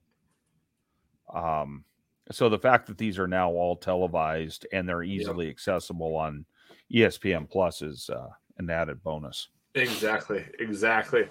[1.32, 1.84] Um,
[2.30, 5.52] so the fact that these are now all televised and they're easily yep.
[5.52, 6.46] accessible on
[6.92, 9.48] ESPN Plus is uh, an added bonus.
[9.74, 11.28] Exactly, exactly.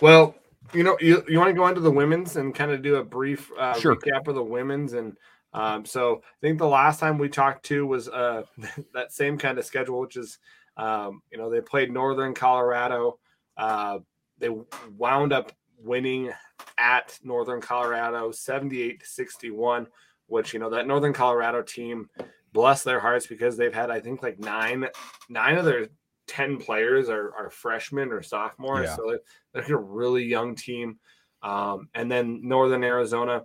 [0.00, 0.34] Well,
[0.74, 3.04] you know, you, you want to go into the women's and kind of do a
[3.04, 3.94] brief uh, sure.
[3.94, 5.16] recap of the women's and
[5.58, 8.42] um, so I think the last time we talked to was uh,
[8.94, 10.38] that same kind of schedule, which is,
[10.76, 13.18] um, you know, they played Northern Colorado.
[13.56, 13.98] Uh,
[14.38, 14.50] they
[14.96, 16.30] wound up winning
[16.78, 19.88] at Northern Colorado 78 to 61,
[20.26, 22.08] which, you know, that Northern Colorado team,
[22.52, 24.86] bless their hearts because they've had, I think, like nine,
[25.28, 25.88] nine of their
[26.28, 28.88] 10 players are, are freshmen or sophomores.
[28.88, 28.96] Yeah.
[28.96, 30.98] So they're, they're a really young team.
[31.42, 33.44] Um, and then Northern Arizona,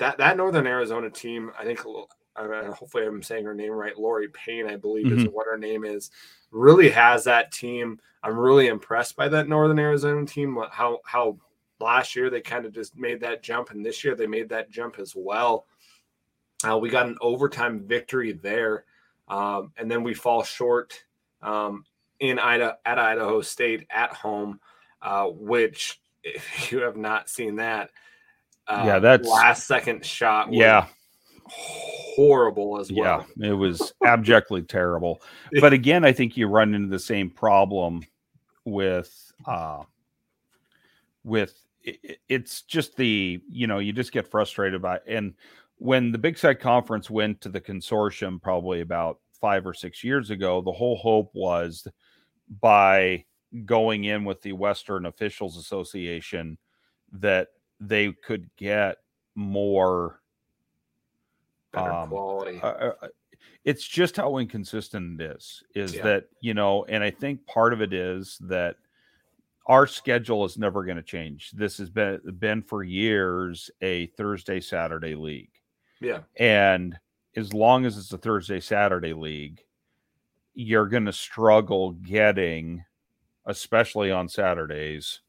[0.00, 4.66] that that Northern Arizona team, I think hopefully I'm saying her name right, Loree Payne,
[4.66, 5.20] I believe mm-hmm.
[5.20, 6.10] is what her name is,
[6.50, 8.00] really has that team.
[8.22, 10.58] I'm really impressed by that Northern Arizona team.
[10.70, 11.38] How how
[11.80, 14.70] last year they kind of just made that jump, and this year they made that
[14.70, 15.66] jump as well.
[16.68, 18.84] Uh, we got an overtime victory there,
[19.28, 21.04] um, and then we fall short
[21.42, 21.84] um,
[22.20, 24.60] in Ida at Idaho State at home,
[25.02, 27.90] uh, which if you have not seen that,
[28.70, 30.52] uh, yeah, that last second shot.
[30.52, 30.86] yeah,
[31.46, 33.26] horrible as well.
[33.36, 35.22] Yeah, it was abjectly terrible.
[35.60, 38.02] But again, I think you run into the same problem
[38.64, 39.82] with uh,
[41.24, 45.34] with it, it's just the you know you just get frustrated by and
[45.78, 50.28] when the Big Sky Conference went to the consortium probably about five or six years
[50.30, 51.88] ago, the whole hope was
[52.60, 53.24] by
[53.64, 56.58] going in with the Western Officials Association
[57.12, 57.48] that
[57.80, 58.98] they could get
[59.34, 60.20] more
[61.74, 62.60] um, quality.
[62.62, 63.08] Uh, uh,
[63.64, 65.62] it's just how inconsistent it is.
[65.74, 66.02] Is yeah.
[66.02, 68.76] that you know, and I think part of it is that
[69.66, 71.50] our schedule is never going to change.
[71.52, 75.52] This has been been for years a Thursday Saturday league.
[76.00, 76.98] Yeah, and
[77.36, 79.62] as long as it's a Thursday Saturday league,
[80.54, 82.84] you're going to struggle getting,
[83.46, 85.20] especially on Saturdays,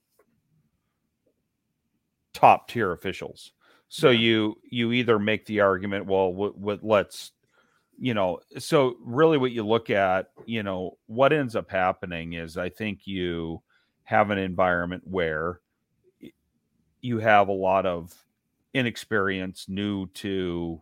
[2.34, 3.52] top tier officials.
[3.90, 4.20] So yeah.
[4.20, 7.32] you you either make the argument, well, w- w- let's,
[8.00, 12.58] you know, so really what you look at, you know, what ends up happening is
[12.58, 13.62] I think you
[14.04, 15.60] have an environment where
[17.02, 18.14] you have a lot of
[18.74, 20.82] inexperience, new to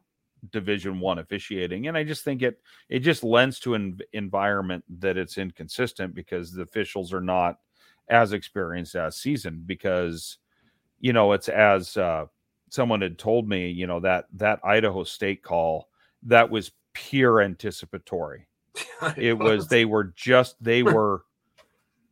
[0.52, 5.18] division one officiating and i just think it it just lends to an environment that
[5.18, 7.60] it's inconsistent because the officials are not
[8.10, 10.38] as experienced as seasoned because
[11.00, 12.26] you know, it's as uh,
[12.70, 15.90] someone had told me, you know, that that Idaho State call
[16.24, 18.48] that was pure anticipatory.
[19.18, 21.24] it was they were just they were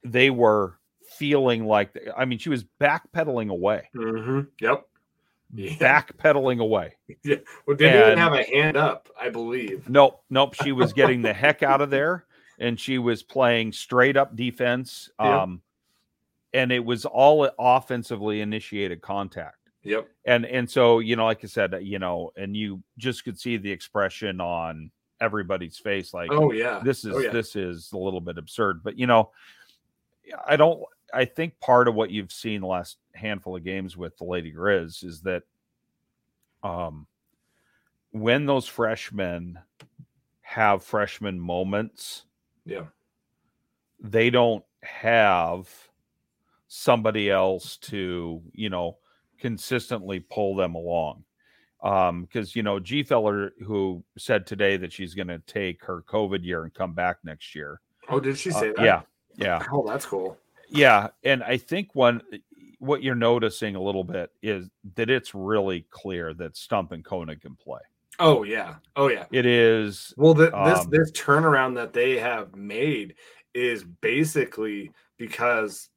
[0.04, 0.80] they were
[1.18, 3.90] feeling like I mean she was backpedaling away.
[3.96, 4.42] Mm-hmm.
[4.62, 4.86] Yep.
[5.54, 5.72] Yeah.
[5.76, 6.96] Backpedaling away.
[7.24, 7.38] Yeah.
[7.66, 9.90] Well, they didn't even have a hand up, I believe.
[9.90, 10.54] Nope, nope.
[10.64, 12.26] She was getting the heck out of there,
[12.60, 15.10] and she was playing straight up defense.
[15.20, 15.30] Yep.
[15.30, 15.62] Um,
[16.58, 19.58] and it was all offensively initiated contact.
[19.84, 20.10] Yep.
[20.26, 23.58] And and so you know, like I said, you know, and you just could see
[23.58, 24.92] the expression on
[25.22, 27.30] everybody's face, like, oh yeah, this is oh, yeah.
[27.30, 29.30] this is a little bit absurd, but you know,
[30.46, 30.82] I don't.
[31.14, 34.52] I think part of what you've seen the last handful of games with the Lady
[34.52, 35.44] Grizz is that,
[36.64, 37.08] um,
[38.12, 39.60] when those freshmen
[40.42, 42.26] have freshman moments,
[42.66, 42.88] yeah,
[44.02, 45.70] they don't have
[46.68, 48.98] somebody else to you know
[49.40, 51.24] consistently pull them along.
[51.84, 56.44] Um because you know Gfeller who said today that she's going to take her covid
[56.44, 58.84] year and come back next year oh did she say uh, that?
[58.84, 59.02] yeah
[59.36, 59.64] yeah.
[59.72, 60.38] Oh that's cool.
[60.70, 62.22] Yeah and i think one
[62.80, 67.42] what you're noticing a little bit is that it's really clear that stump and Koenig
[67.42, 67.80] can play.
[68.20, 68.76] Oh yeah.
[68.96, 69.26] Oh yeah.
[69.32, 73.16] It is well the, this um, this turnaround that they have made
[73.54, 75.90] is basically because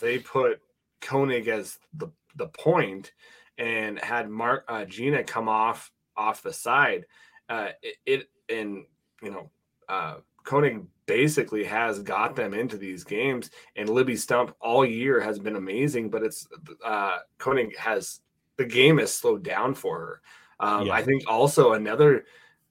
[0.00, 0.60] they put
[1.00, 3.12] Koenig as the the point
[3.58, 7.06] and had Mark uh, Gina come off off the side.
[7.48, 8.84] Uh, it, it and
[9.22, 9.50] you know
[9.88, 15.38] uh, Koenig basically has got them into these games, and Libby Stump all year has
[15.38, 16.10] been amazing.
[16.10, 16.46] But it's
[16.84, 18.20] uh, Koenig has
[18.56, 20.20] the game has slowed down for her.
[20.60, 20.94] Um, yeah.
[20.94, 22.24] I think also another,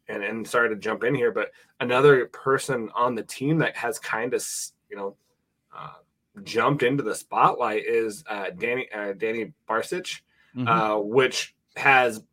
[0.08, 4.00] and and sorry to jump in here, but another person on the team that has
[4.00, 4.46] kind of
[4.90, 5.16] you know
[6.44, 10.22] jumped into the spotlight is uh, Danny uh, Danny Barsic,
[10.56, 10.68] mm-hmm.
[10.68, 12.24] uh, which has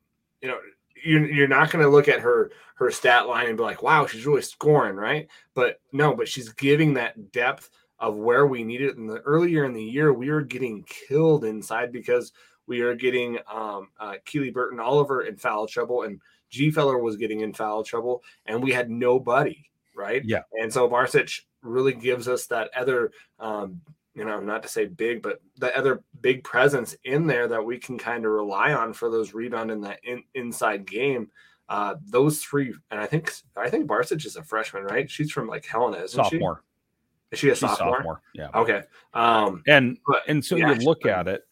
[0.40, 0.58] you know
[1.04, 4.06] you're, you're not going to look at her her stat line and be like, wow,
[4.06, 5.28] she's really scoring, right?
[5.54, 8.96] But no, but she's giving that depth of where we need it.
[8.96, 12.32] In the earlier in the year, we were getting killed inside because
[12.66, 17.40] we are getting um, uh, Keely Burton Oliver in foul trouble, and Gfeller was getting
[17.40, 20.22] in foul trouble, and we had nobody, right?
[20.24, 20.42] Yeah.
[20.60, 23.10] And so Barsic really gives us that other
[23.40, 23.80] um,
[24.14, 27.78] you know, not to say big, but the other big presence in there that we
[27.78, 31.30] can kind of rely on for those rebound in that in, inside game.
[31.68, 35.10] Uh, those three, and I think I think Barsic is a freshman, right?
[35.10, 36.62] She's from like Helena, isn't sophomore.
[36.62, 37.34] she?
[37.34, 37.96] Is she a sophomore?
[37.96, 38.20] sophomore?
[38.34, 38.50] Yeah.
[38.54, 38.82] Okay.
[39.14, 41.42] Um, and but, and so yeah, you look at it.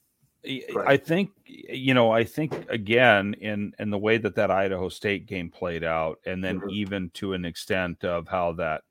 [0.74, 0.88] Right.
[0.88, 2.10] I think you know.
[2.10, 6.44] I think again in in the way that that Idaho State game played out, and
[6.44, 6.70] then mm-hmm.
[6.70, 8.82] even to an extent of how that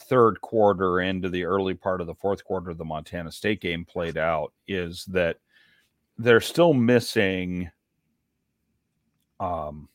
[0.00, 3.84] third quarter into the early part of the fourth quarter of the Montana State game
[3.84, 5.38] played out is that
[6.18, 7.70] they're still missing
[9.40, 9.88] um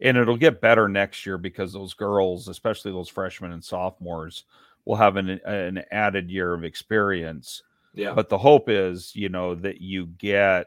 [0.00, 4.44] and it'll get better next year because those girls, especially those freshmen and sophomores,
[4.84, 7.62] will have an, an added year of experience.
[7.94, 8.12] Yeah.
[8.12, 10.66] But the hope is, you know, that you get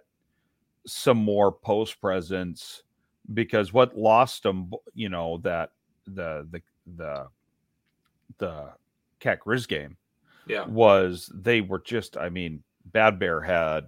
[0.88, 2.82] some more post presence
[3.34, 5.72] because what lost them, you know, that
[6.08, 6.62] the the
[6.98, 7.28] the
[8.40, 8.70] the
[9.20, 9.98] Cat Grizz game
[10.48, 10.66] yeah.
[10.66, 13.86] was they were just, I mean, Bad Bear had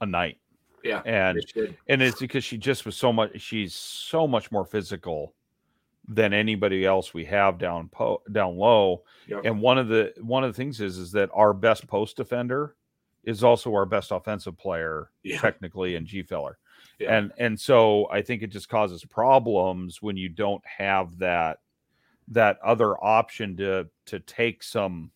[0.00, 0.38] a night.
[0.82, 1.02] Yeah.
[1.04, 1.40] And
[1.88, 5.34] and it's because she just was so much she's so much more physical
[6.06, 9.02] than anybody else we have down po- down low.
[9.26, 9.42] Yep.
[9.44, 12.76] And one of the one of the things is is that our best post defender
[13.24, 15.40] is also our best offensive player yeah.
[15.40, 16.54] technically in Gfeller.
[16.98, 17.16] Yeah.
[17.16, 21.60] And and so I think it just causes problems when you don't have that
[22.28, 25.10] that other option to to take some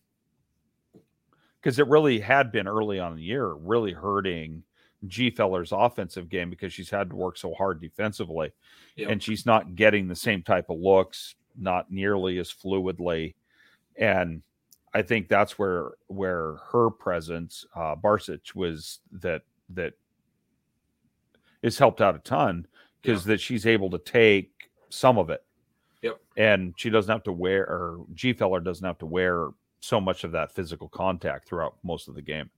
[1.61, 4.63] because it really had been early on in the year really hurting
[5.07, 8.51] Gfeller's offensive game because she's had to work so hard defensively.
[8.95, 9.09] Yep.
[9.09, 13.35] and she's not getting the same type of looks not nearly as fluidly.
[13.95, 14.41] And
[14.93, 19.93] I think that's where where her presence uh Barsic was that that that
[21.61, 22.65] is helped out a ton
[23.01, 25.43] because that she's able to take some of it
[26.01, 26.19] Yep.
[26.37, 29.49] And she doesn't have to wear, or Gfeller doesn't have to wear
[29.81, 32.49] so much of that physical contact throughout most of the game.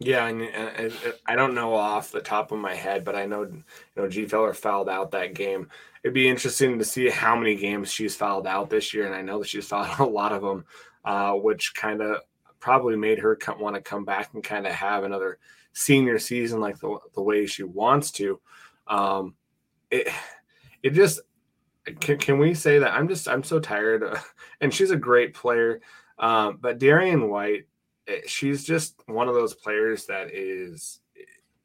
[0.00, 0.92] Yeah, and, and,
[1.26, 3.64] I don't know off the top of my head, but I know you
[3.96, 5.68] know Gfeller fouled out that game.
[6.04, 9.22] It'd be interesting to see how many games she's fouled out this year, and I
[9.22, 10.64] know that she's fouled a lot of them,
[11.04, 12.20] uh, which kind of
[12.60, 15.38] probably made her want to come back and kind of have another
[15.72, 18.40] senior season like the the way she wants to.
[18.86, 19.34] Um,
[19.90, 20.08] it
[20.84, 21.20] it just
[22.00, 22.92] can, can we say that?
[22.92, 24.04] I'm just I'm so tired
[24.60, 25.80] and she's a great player
[26.18, 27.66] um, but Darian White
[28.06, 31.00] eh, she's just one of those players that is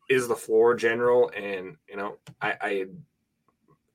[0.09, 2.69] is the floor general and you know I, I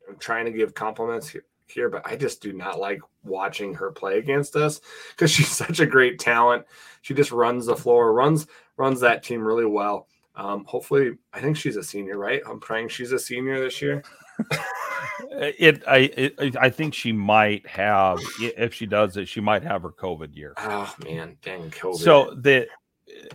[0.09, 3.91] am trying to give compliments here, here but I just do not like watching her
[3.91, 6.65] play against us because she's such a great talent.
[7.03, 10.09] She just runs the floor runs runs that team really well.
[10.35, 12.43] Um, hopefully I think she's a senior right?
[12.49, 14.03] I'm praying she's a senior this year
[15.31, 19.83] it I it, I think she might have if she does it, she might have
[19.83, 20.55] her COVID year.
[20.59, 21.97] Oh man, dang COVID.
[21.97, 22.69] So the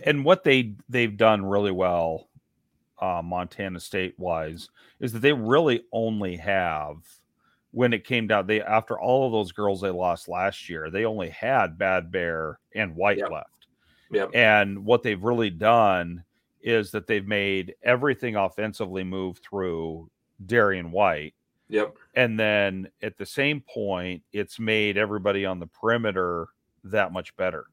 [0.04, 2.28] and what they they've done really well,
[3.00, 4.68] uh, Montana State wise,
[5.00, 6.96] is that they really only have
[7.74, 11.04] when it came down, they after all of those girls they lost last year, they
[11.04, 13.30] only had Bad Bear and White Yep.
[13.30, 13.66] left.
[14.12, 14.30] Yep.
[14.32, 16.24] And what they've really done
[16.62, 20.08] is that they've made everything offensively move through
[20.44, 21.34] Darian White.
[21.68, 21.96] Yep.
[22.14, 26.48] And then at the same point, it's made everybody on the perimeter
[26.84, 27.66] that much better.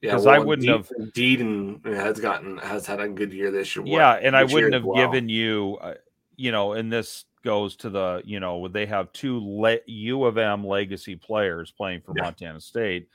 [0.00, 0.12] Yeah.
[0.12, 3.74] 'Cause I well, wouldn't Deed- have- Deedon has gotten has had a good year this
[3.76, 3.84] year.
[3.86, 4.96] yeah, and I wouldn't have well.
[4.96, 5.94] given you, uh,
[6.36, 10.36] you know, and this goes to the, you know, they have two le- U of
[10.38, 12.24] M legacy players playing for Yeah.
[12.24, 13.08] Montana State,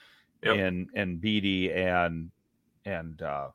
[0.44, 0.56] Yep.
[0.58, 2.32] and and Beatty and
[2.86, 3.50] and uh,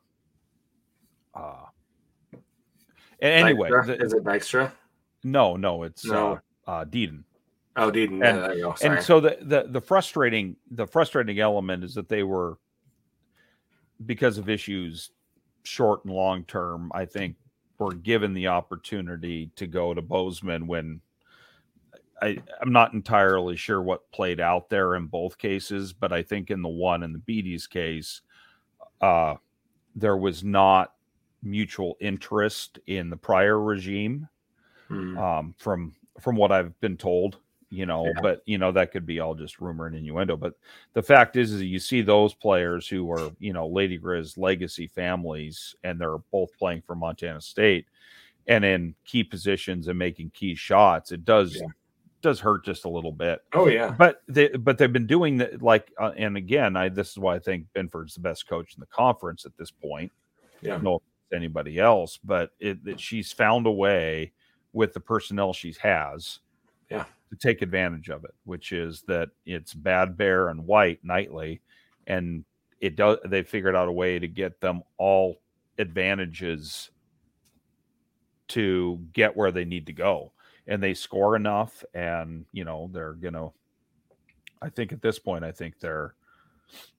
[1.33, 1.65] uh,
[3.19, 3.85] and anyway, Dykstra?
[3.87, 4.71] the- is it Dykstra?
[5.25, 6.39] No, no, it's No.
[6.67, 7.23] uh, uh, Deedon.
[7.75, 8.13] Oh, Deedon.
[8.13, 8.75] And- yeah, there you go.
[8.75, 8.95] Sorry.
[8.97, 12.57] And so the, the the frustrating the frustrating element is that they were
[14.05, 15.11] because of issues
[15.63, 17.35] short and long term, I think
[17.79, 21.01] were given the opportunity to go to Bozeman when
[22.21, 26.51] I, I'm not entirely sure what played out there in both cases, but I think
[26.51, 28.21] in the one in the Beatties case,
[29.01, 29.35] uh,
[29.95, 30.93] there was not
[31.43, 34.29] mutual interest in the prior regime
[34.87, 35.17] Hmm.
[35.17, 37.37] um, from from what I've been told.
[37.71, 38.21] You know, Yeah.
[38.21, 40.37] but you know that could be all just rumor and innuendo.
[40.37, 40.53] But
[40.93, 44.87] the fact is, is you see those players who are you know Lady Grizz legacy
[44.87, 47.87] families, and they're both playing for Montana State,
[48.47, 51.11] and in key positions and making key shots.
[51.11, 51.67] It does Yeah.
[52.21, 53.91] does hurt just a little bit oh yeah.
[53.91, 57.35] but they but they've been doing that like uh, and again i this is why
[57.35, 60.11] i think Binford's the best coach in the conference at this point
[60.61, 60.77] Yeah.
[60.81, 64.31] no anybody else but it that she's found a way
[64.75, 66.39] with the personnel she has
[66.91, 67.05] Yeah.
[67.31, 71.61] to take advantage of it which is that it's bad bear and white nightly
[72.07, 72.45] and
[72.81, 75.41] it does they figured out a way to get them all
[75.79, 76.91] advantages
[78.49, 80.31] to get where they need to go
[80.67, 83.49] and they score enough and you know they're gonna
[84.61, 86.13] i think at this point i think they're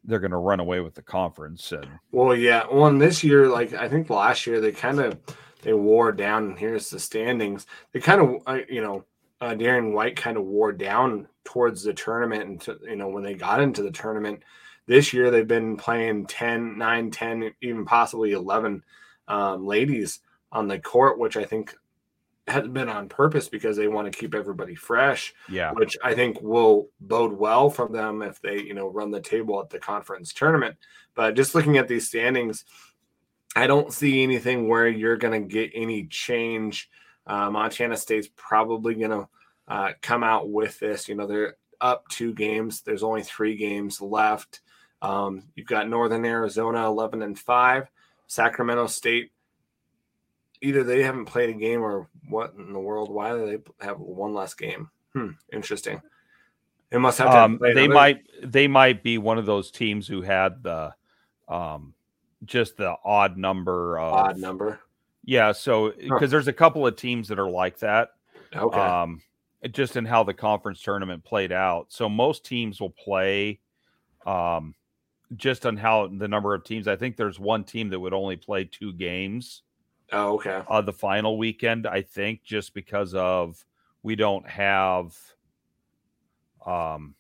[0.05, 2.64] they're gonna run away with the conference and Well, yeah.
[2.70, 5.18] Well, and this year, like I think last year, they kind of
[5.66, 6.44] they wore down.
[6.44, 7.66] And here's the standings.
[7.90, 9.04] They kind of, uh, you know,
[9.40, 13.24] uh, Darian White kind of wore down towards the tournament, and to, you know when
[13.24, 14.42] they got into the tournament
[14.86, 18.82] this year, they've been playing 10, 9, 10, even possibly 11
[19.26, 20.20] um, ladies
[20.52, 21.74] on the court, which I think
[22.46, 26.40] has been on purpose because they want to keep everybody fresh yeah which I think
[26.40, 30.32] will bode well for them if they, you know, run the table at the conference
[30.32, 30.76] tournament.
[31.16, 32.64] But just looking at these standings,
[33.57, 36.90] I don't see anything where you're going to get any change.
[37.26, 39.28] Uh, Montana State's probably going to
[39.66, 41.09] uh, come out with this.
[41.09, 42.82] You know, they're up two games.
[42.82, 44.61] There's only three games left.
[45.00, 47.88] Um, you've got Northern Arizona 11 and five,
[48.26, 49.32] Sacramento State.
[50.61, 53.11] Either they haven't played a game or what in the world?
[53.11, 54.90] Why do they have one less game?
[55.14, 56.02] Hmm, interesting.
[56.90, 60.22] They must have to um, they might they might be one of those teams who
[60.22, 60.94] had the
[61.48, 61.94] um
[62.47, 64.80] just the odd number of odd number.
[65.24, 68.11] yeah so because there's a couple of teams that are like that
[68.55, 68.78] Okay.
[68.78, 69.20] um
[69.72, 73.61] just in how the conference tournament played out so most teams will play
[74.26, 74.74] um
[75.34, 78.36] just on how the number of teams i think there's one team that would only
[78.36, 79.62] play two games
[80.12, 80.62] oh, okay.
[80.68, 83.64] uh the final weekend i think just because of
[84.05, 85.16] we don't have
[86.64, 87.14] um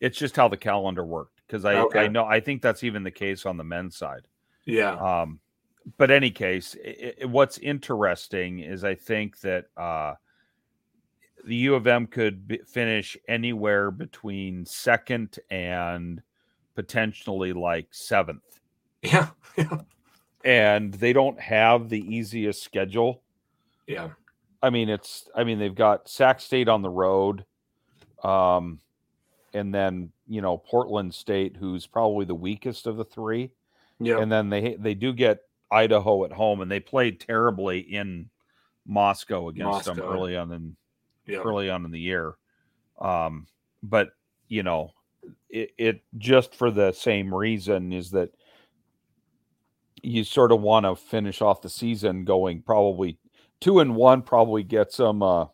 [0.00, 3.10] it's just how the calendar worked because i i know i think that's even the
[3.10, 4.26] case on the men's side
[4.64, 4.94] Yeah.
[4.96, 5.40] um,
[5.98, 10.14] but any case, i i what's interesting is I think that uh,
[11.44, 16.20] the U of M could be, finish anywhere between second and
[16.74, 18.60] potentially like seventh,
[19.02, 19.28] Yeah.
[19.56, 19.78] Yeah.
[20.44, 23.22] and they don't have the easiest schedule.
[23.86, 24.10] Yeah.
[24.62, 27.44] I mean, it's I mean they've got Sac State on the road,
[28.24, 28.80] um,
[29.54, 33.52] and then you know Portland State, who's probably the weakest of the three.
[33.98, 34.18] Yeah.
[34.18, 35.40] and then they they do get
[35.70, 38.28] Idaho at home, and they played terribly in
[38.86, 40.76] Moscow against them early on in
[41.26, 41.38] Yeah.
[41.38, 42.34] early on in the year.
[43.00, 43.46] Um,
[43.82, 44.10] but
[44.48, 44.92] you know,
[45.48, 48.30] it, it just for the same reason is that
[50.02, 53.18] you sort of want to finish off the season going probably
[53.60, 55.46] two and one probably gets them uh,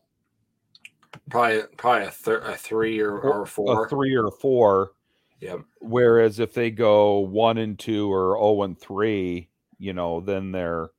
[1.30, 3.86] Probably probably a, thir- a three or, or four.
[3.86, 4.92] a three or four.
[5.40, 5.60] Yep.
[5.80, 9.48] Whereas if they go one and two or oh and three,
[9.78, 10.90] you know, then they're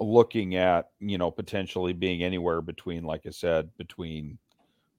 [0.00, 4.38] looking at, you know, potentially being anywhere between, like I said, between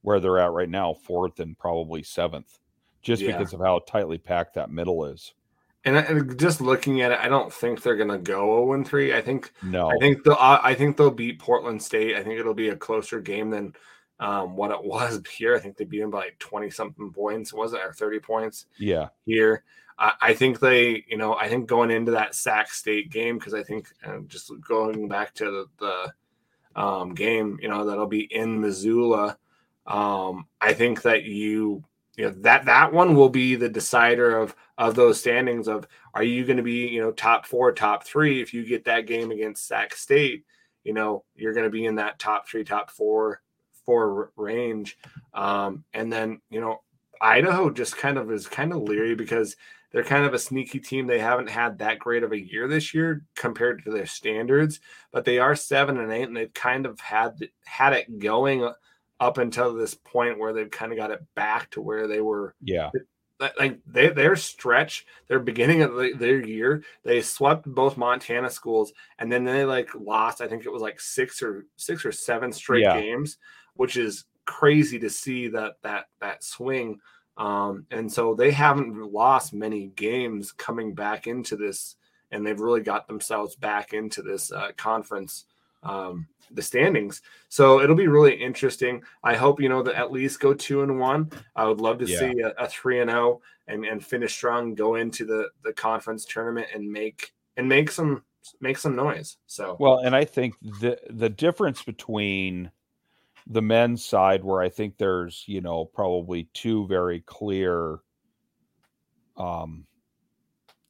[0.02, 2.58] where they're at right now, fourth and probably seventh,
[3.02, 3.36] just Yeah.
[3.36, 5.34] because of how tightly packed that middle is.
[5.84, 9.14] And, and just looking at it, I don't think they're gonna go 0 and 3.
[9.14, 12.16] I think No, I think they'll I think they'll beat Portland State.
[12.16, 13.74] I think it'll be a closer game than
[14.20, 15.54] um, what it was here.
[15.54, 18.66] I think they beat them by like 20 something points, was it, or 30 points?
[18.78, 19.08] Yeah.
[19.26, 19.64] Here.
[19.98, 23.54] I, I think they, you know, I think going into that Sac State game, because
[23.54, 25.66] I think uh, just going back to the,
[26.74, 29.38] the um, game, you know, that'll be in Missoula.
[29.86, 31.82] Um, I think that you,
[32.16, 36.22] you know, that that one will be the decider of of those standings of are
[36.22, 39.30] you going to be, you know, top four, top three if you get that game
[39.30, 40.44] against Sac State,
[40.84, 43.40] you know, you're going to be in that top three, top four
[43.88, 44.98] four range.
[45.32, 46.82] Um, and then, you know,
[47.22, 49.56] Idaho just kind of is kind of leery because
[49.90, 51.06] they're kind of a sneaky team.
[51.06, 55.24] They haven't had that great of a year this year compared to their standards, but
[55.24, 58.70] they are seven and eight, and they've kind of had had it going
[59.20, 62.54] up until this point where they've kind of got it back to where they were.
[62.60, 62.90] Yeah,
[63.58, 68.92] like they their stretch, their beginning of the, their year, they swept both Montana schools,
[69.18, 70.42] and then they like lost.
[70.42, 73.00] I think it was like six or six or seven straight yeah.
[73.00, 73.38] games
[73.78, 76.98] which is crazy to see that that that swing.
[77.36, 81.94] Um, and so they haven't lost many games coming back into this,
[82.32, 85.44] and they've really got themselves back into this uh, conference,
[85.84, 87.22] um, the standings.
[87.48, 89.02] So it'll be really interesting.
[89.22, 91.30] I hope you know that at least go two and one.
[91.54, 92.18] I would love to yeah.
[92.18, 95.72] see a, a, three and zero oh and and finish strong, go into the the
[95.72, 98.24] conference tournament and make and make some
[98.60, 99.36] make some noise.
[99.46, 102.72] So well, and I think the the difference between
[103.48, 107.98] the men's side where I think there's, you know, probably two very clear
[109.36, 109.86] um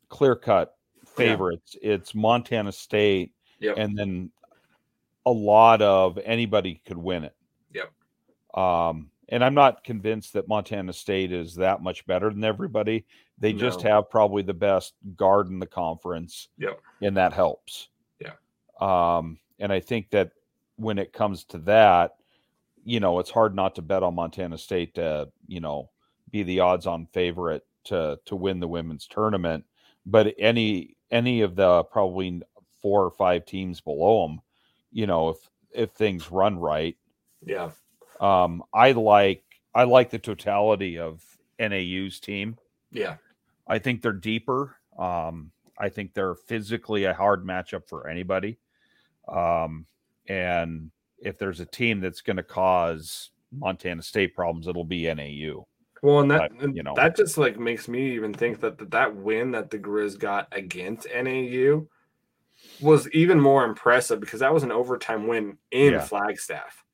[0.09, 0.77] clear cut
[1.07, 1.77] favorites.
[1.81, 1.95] Yeah.
[1.95, 3.77] It's Montana State yep.
[3.79, 4.31] and then
[5.27, 7.37] a lot of anybody could win it.
[7.75, 7.93] Yep.
[8.55, 13.05] Um and I'm not convinced that Montana State is that much better than everybody.
[13.39, 13.59] They no.
[13.59, 16.49] just have probably the best guard in the conference.
[16.59, 16.81] Yep.
[17.03, 17.89] And that helps.
[18.21, 18.33] Yeah.
[18.81, 20.33] Um, and I think that
[20.77, 22.18] when it comes to that,
[22.89, 25.91] you know, it's hard not to bet on Montana State to, you know,
[26.31, 29.67] be the odds on favorite to to win the women's tournament.
[30.07, 32.41] But any any of the probably
[32.81, 34.41] four or five teams below them,
[34.91, 35.37] you know, if
[35.71, 36.97] if things run right,
[37.45, 37.73] yeah.
[38.23, 39.45] Um, I like
[39.75, 41.23] I like the totality of
[41.59, 42.57] NAU's team.
[42.91, 43.17] Yeah,
[43.67, 44.77] I think they're deeper.
[44.99, 48.59] Um, I think they're physically a hard matchup for anybody.
[49.29, 49.85] Um,
[50.27, 50.91] and
[51.23, 53.61] if there's a team that's going to cause hmm.
[53.61, 55.67] Montana State problems, it'll be NAU.
[56.03, 58.91] Well, and that but, you know that just like makes me even think that that,
[58.93, 61.87] that win that the Grizz got against NAU
[62.81, 66.01] was even more impressive because that was an overtime win in yeah.
[66.01, 66.85] Flagstaff.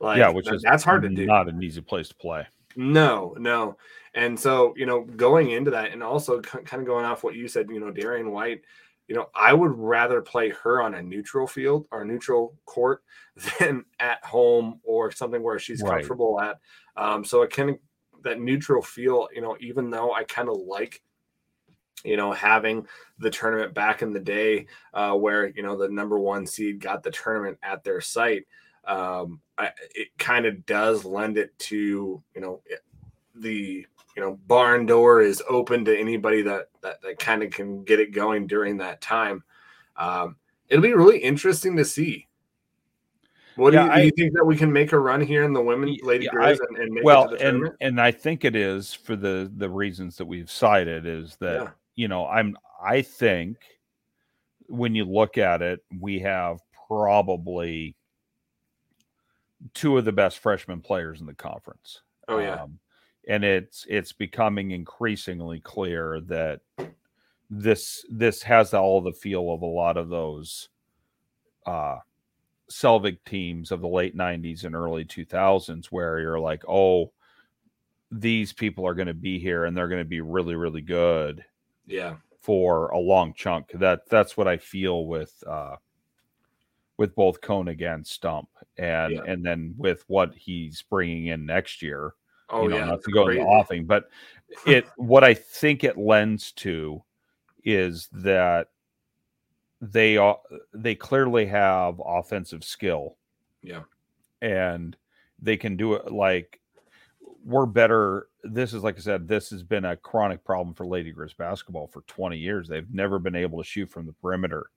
[0.00, 1.26] Like, yeah, which that, is that's hard to do.
[1.26, 2.46] Not an easy place to play.
[2.76, 3.76] No, no.
[4.14, 7.48] And so, you know, going into that and also kind of going off what you
[7.48, 8.62] said, you know, Darian White
[9.12, 13.02] you know, I would rather play her on a neutral field or neutral court
[13.58, 15.98] than at home or something where she's right.
[15.98, 16.58] comfortable at.
[16.96, 17.78] Um, so it can
[18.24, 21.02] that neutral feel, you know, even though I kind of like,
[22.04, 22.86] you know, having
[23.18, 24.64] the tournament back in the day
[24.94, 28.46] uh, where you know the number one seed got the tournament at their site,
[28.86, 32.62] um, I, it kind of does lend it to you know
[33.34, 33.86] the
[34.16, 38.00] you know barn door is open to anybody that that, that kind of can get
[38.00, 39.42] it going during that time.
[39.96, 40.36] Um,
[40.68, 42.28] it'll be really interesting to see.
[43.56, 45.44] What yeah, do, you, I, do, you, think that we can make a run here
[45.44, 49.14] in the women lady yeah, and, and well and and i think it is for
[49.14, 51.68] the the reasons that we've cited is that yeah.
[51.94, 53.58] you know i'm i think
[54.68, 57.94] when you look at it we have probably
[59.74, 62.02] two of the best freshman players in the conference.
[62.28, 62.62] Oh yeah.
[62.62, 62.78] Um,
[63.28, 66.60] and it's it's becoming increasingly clear that
[67.50, 70.68] this this has all the feel of a lot of those
[71.66, 71.98] uh
[72.70, 77.12] Selvig teams of the late 90s and early 2000s where you're like, "Oh,
[78.10, 81.44] these people are going to be here and they're going to be really really good."
[81.86, 82.16] Yeah.
[82.40, 83.72] For a long chunk.
[83.74, 85.76] That that's what I feel with uh
[86.96, 89.22] with both Koenig and Stump and yeah.
[89.26, 92.14] and then with what he's bringing in next year
[92.52, 94.04] Oh, you know, yeah, not to go in the offing, but
[94.66, 97.02] it what I think it lends to
[97.64, 98.68] is that
[99.80, 100.38] they are
[100.72, 103.16] they clearly have offensive skill.
[103.62, 103.82] Yeah.
[104.40, 104.96] And
[105.40, 106.60] they can do it like
[107.44, 108.28] we're better.
[108.44, 111.88] This is like I said, this has been a chronic problem for Lady Grizz basketball
[111.88, 112.68] for 20 years.
[112.68, 114.70] They've never been able to shoot from the perimeter.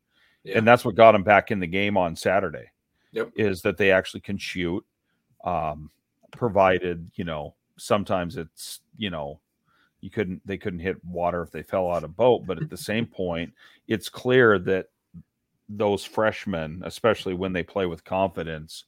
[0.44, 0.58] Yeah.
[0.58, 2.72] And that's what got them back in the game on Saturday.
[3.12, 3.32] Yep.
[3.36, 4.84] Is that they actually can shoot
[5.44, 5.92] um
[6.32, 9.40] provided, you know, sometimes it's you know
[10.02, 12.78] you couldn't they couldn't hit water if they fell out of boat but at the
[12.92, 13.52] same point
[13.88, 14.88] it's clear that
[15.68, 18.86] those freshmen especially when they play with confidence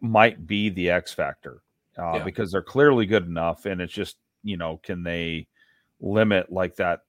[0.00, 1.62] might be the X factor
[1.98, 2.24] uh, Yeah.
[2.24, 5.48] because they're clearly good enough, and it's just you know can they
[6.00, 7.00] limit like that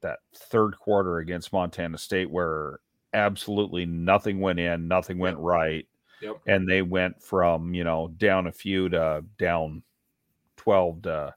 [0.00, 2.78] that third quarter against Montana State where
[3.12, 5.86] absolutely nothing went in, nothing went right,
[6.22, 6.36] Yep.
[6.46, 9.82] and they went from you know down a few to down
[10.56, 11.34] twelve to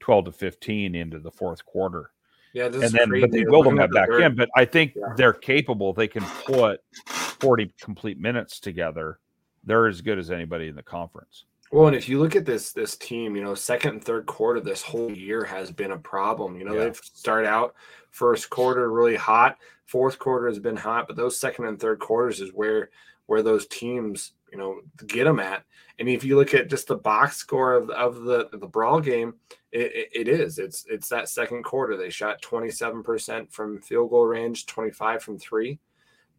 [0.00, 2.10] twelve to fifteen into the fourth quarter
[2.52, 4.34] Yeah, this and is then but they will them that back third- in.
[4.36, 5.14] But I think Yeah.
[5.16, 5.92] they're capable.
[5.92, 9.18] They can put forty complete minutes together.
[9.64, 11.44] They're as good as anybody in the conference.
[11.72, 14.60] Well, and if you look at this this team, you know, second and third quarter
[14.60, 16.56] this whole year has been a problem.
[16.56, 16.84] You know, Yeah.
[16.84, 17.74] they've started out
[18.10, 22.40] first quarter really hot, fourth quarter has been hot, but those second and third quarters
[22.40, 22.90] is where
[23.26, 25.64] where those teams, you know, get them at.
[25.98, 29.34] And if you look at just the box score of, of the the brawl game,
[29.72, 30.58] it, it, it is.
[30.58, 31.96] It's it's that second quarter.
[31.96, 35.78] They shot 27% from field goal range, 25 from three.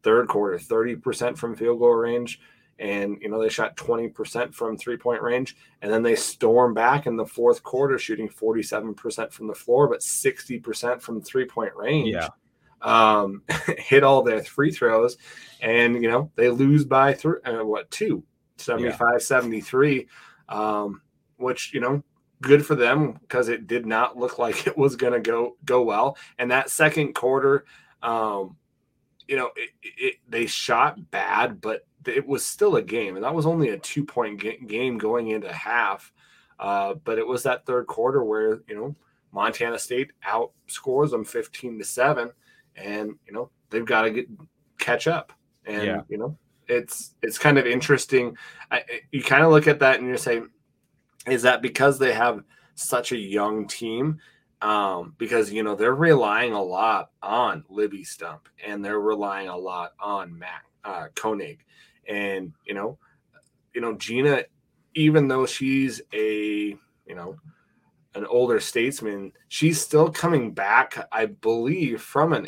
[0.04, 2.40] Third quarter, 30% from field goal range.
[2.78, 5.56] And you know, they shot 20% from three-point range.
[5.82, 10.02] And then they storm back in the fourth quarter, shooting 47% from the floor, but
[10.02, 12.28] 60% from three-point range Yeah.
[12.86, 13.42] Um,
[13.78, 15.18] hit all their free throws,
[15.60, 18.24] and you know they lose by three, uh, what two,
[18.58, 20.08] 75 73,
[20.48, 21.02] um,
[21.38, 22.04] which you know
[22.42, 25.82] good for them because it did not look like it was going to go go
[25.82, 26.18] well.
[26.38, 27.66] And that second quarter,
[28.02, 28.56] um,
[29.28, 33.34] you know, it, it, they shot bad, but it was still a game, and that
[33.34, 36.14] was only a two point game going into half.
[36.58, 38.96] Uh, but it was that third quarter where you know
[39.32, 42.32] Montana State outscores them fifteen to seven
[42.76, 44.28] and you know they've got to get
[44.80, 45.34] catch up.
[45.66, 46.02] And Yeah.
[46.10, 46.38] you know
[46.68, 48.36] it's it's kind of interesting.
[48.72, 50.42] I, you kind of look at that and you say
[51.28, 52.44] is that because they have
[52.76, 54.20] such a young team?
[54.62, 59.58] Um because you know they're relying a lot on libby stump and they're relying a
[59.58, 61.60] lot on matt uh koenig.
[62.08, 62.98] And you know
[63.74, 64.44] you know gina
[64.94, 66.70] even though she's a
[67.06, 67.36] you know
[68.16, 72.48] an older statesman, she's still coming back, I believe, from an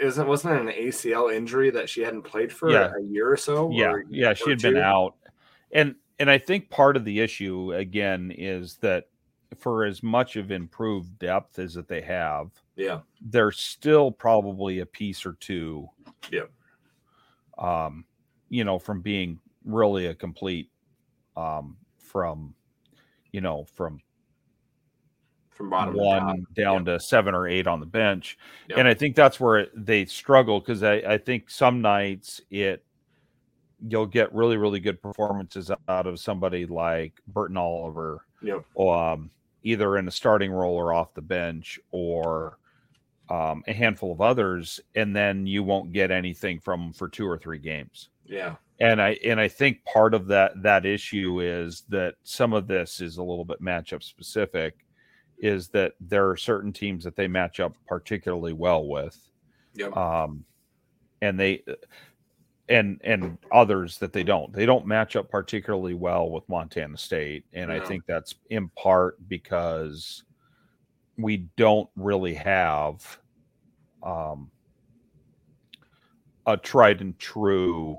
[0.00, 2.90] isn't wasn't it an ACL injury that she hadn't played for Yeah.
[2.98, 3.70] a year or so?
[3.70, 5.14] Yeah, or- yeah, she had been out,
[5.72, 9.08] and and I think part of the issue again is that
[9.58, 14.86] for as much of improved depth as that they have, Yeah, there's still probably a
[14.86, 15.88] piece or two.
[16.32, 16.50] Yep.
[17.58, 18.04] Um,
[18.48, 20.70] you know, from being really a complete,
[21.36, 22.54] um, from,
[23.32, 24.00] you know, from
[25.54, 28.36] from bottom to one down to seven or eight on the bench.
[28.76, 32.84] And I think that's where it- they struggle because I, I think some nights it
[33.86, 38.64] you'll get really, really good performances out of somebody like Burton Oliver, Yep.
[38.78, 39.30] um,
[39.62, 42.58] either in a starting role or off the bench or
[43.30, 47.26] um, a handful of others, and then you won't get anything from them for two
[47.26, 48.08] or three games.
[48.26, 52.66] Yeah, and I and I think part of that that issue is that some of
[52.66, 54.83] this is a little bit matchup specific,
[55.38, 59.18] is that there are certain teams that they match up particularly well with,
[59.74, 60.44] yep, um,
[61.22, 61.62] and they
[62.68, 64.52] and and others that they don't.
[64.52, 69.16] They don't match up particularly well with Montana State, and I think that's in part
[69.28, 70.24] because
[71.16, 73.18] we don't really have
[74.02, 74.50] um,
[76.46, 77.98] a tried and true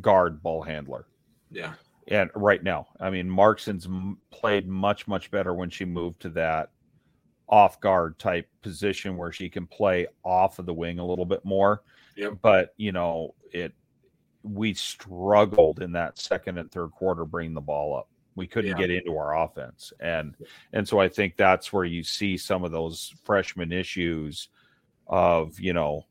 [0.00, 1.06] guard ball handler.
[1.50, 1.74] yeah,
[2.08, 6.28] And right now, I mean, Marxen's m- played much, much better when she moved to
[6.30, 6.70] that
[7.48, 11.44] off guard type position where she can play off of the wing a little bit
[11.44, 11.82] more.
[12.16, 12.38] Yep.
[12.42, 13.72] But, you know, it,
[14.42, 18.08] we struggled in that second and third quarter bringing the ball up.
[18.34, 18.86] We couldn't Yeah.
[18.86, 19.92] get into our offense.
[20.00, 20.36] And,
[20.72, 24.48] and so I think that's where you see some of those freshman issues
[25.06, 26.04] of, you know,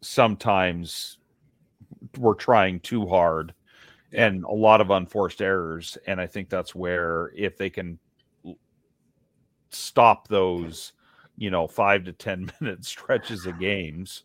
[0.00, 1.18] sometimes
[2.18, 3.52] we're trying too hard.
[4.16, 5.96] And a lot of unforced errors.
[6.06, 7.98] And I think that's where if they can
[9.70, 10.92] stop those,
[11.36, 14.24] you know, five to 10 minute stretches of games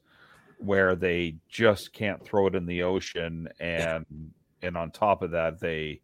[0.58, 4.06] where they just can't throw it in the ocean and
[4.62, 6.00] and on top of that they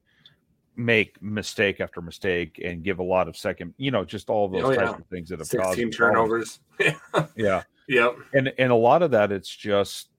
[0.76, 4.52] make mistake after mistake and give a lot of second you know just all of
[4.52, 4.98] those Oh, types yeah.
[4.98, 6.60] of things that have caused sixteen problems.
[6.80, 7.30] turnovers.
[7.36, 10.10] yeah yep, and and a lot of that it's just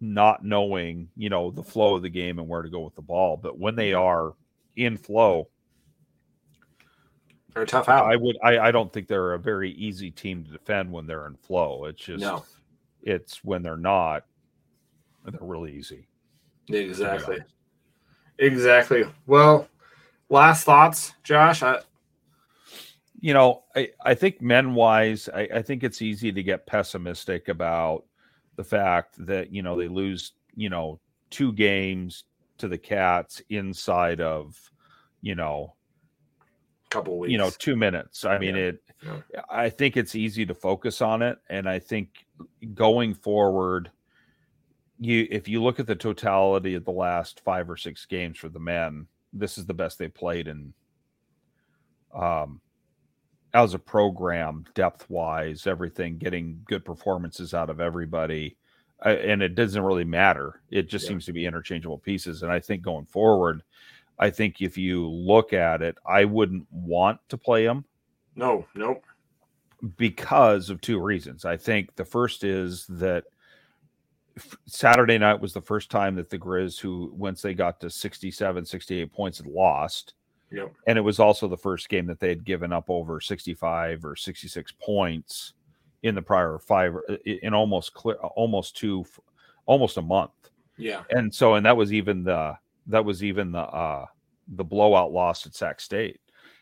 [0.00, 3.02] not knowing you know the flow of the game and where to go with the
[3.02, 4.34] ball but when they are
[4.76, 5.48] in flow
[7.52, 8.06] they're a tough out.
[8.06, 11.26] i would I, I don't think they're a very easy team to defend when they're
[11.26, 12.44] in flow it's just no,
[13.02, 14.24] it's when they're not
[15.24, 16.06] they're really easy
[16.68, 17.38] exactly,
[18.38, 19.04] exactly.
[19.26, 19.68] Well,
[20.28, 21.62] last thoughts, Josh.
[21.62, 21.80] I,
[23.20, 27.48] you know i, I think men wise I, I think it's easy to get pessimistic
[27.48, 28.04] about
[28.56, 31.00] the fact that you know they lose you know
[31.30, 32.24] two games
[32.58, 34.56] to the Cats inside of,
[35.20, 35.74] you know,
[36.90, 37.32] couple weeks.
[37.32, 38.24] you know, two minutes.
[38.24, 38.62] I mean, Yeah.
[38.62, 38.82] it.
[39.02, 39.42] Yeah.
[39.50, 42.26] I think it's easy to focus on it, and I think
[42.72, 43.90] going forward,
[45.00, 48.48] you if you look at the totality of the last five or six games for
[48.48, 50.72] the men, this is the best they played in.
[52.14, 52.60] Um,
[53.54, 58.56] as a program, depth wise, everything, getting good performances out of everybody,
[59.04, 60.60] uh, and it doesn't really matter.
[60.70, 61.10] It just Yeah.
[61.10, 63.62] seems to be interchangeable pieces, and I think going forward.
[64.18, 67.84] I think if you look at it, I wouldn't want to play them
[68.36, 69.04] no, nope.
[69.96, 71.44] because of two reasons.
[71.44, 73.24] I think the first is that
[74.66, 78.64] Saturday night was the first time that the Grizz, who once they got to 67,
[78.64, 80.14] 68 points, had lost.
[80.50, 80.72] Yep.
[80.86, 84.14] And it was also the first game that they had given up over 65 or
[84.14, 85.54] 66 points
[86.02, 89.04] in the prior five, uh, in almost clear, uh, almost two,
[89.66, 90.32] almost a month
[90.76, 91.02] Yeah.
[91.10, 92.56] and so and that was even the
[92.86, 94.06] that was even the uh
[94.48, 96.20] the blowout loss at Sac State.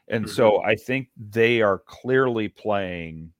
[0.08, 0.68] And so mm-hmm.
[0.68, 3.32] I think they are clearly playing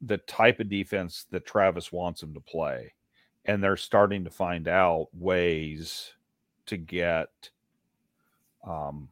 [0.00, 2.94] the type of defense that Travis wants them to play.
[3.44, 6.12] And they're starting to find out ways
[6.66, 7.28] to get
[8.64, 9.08] um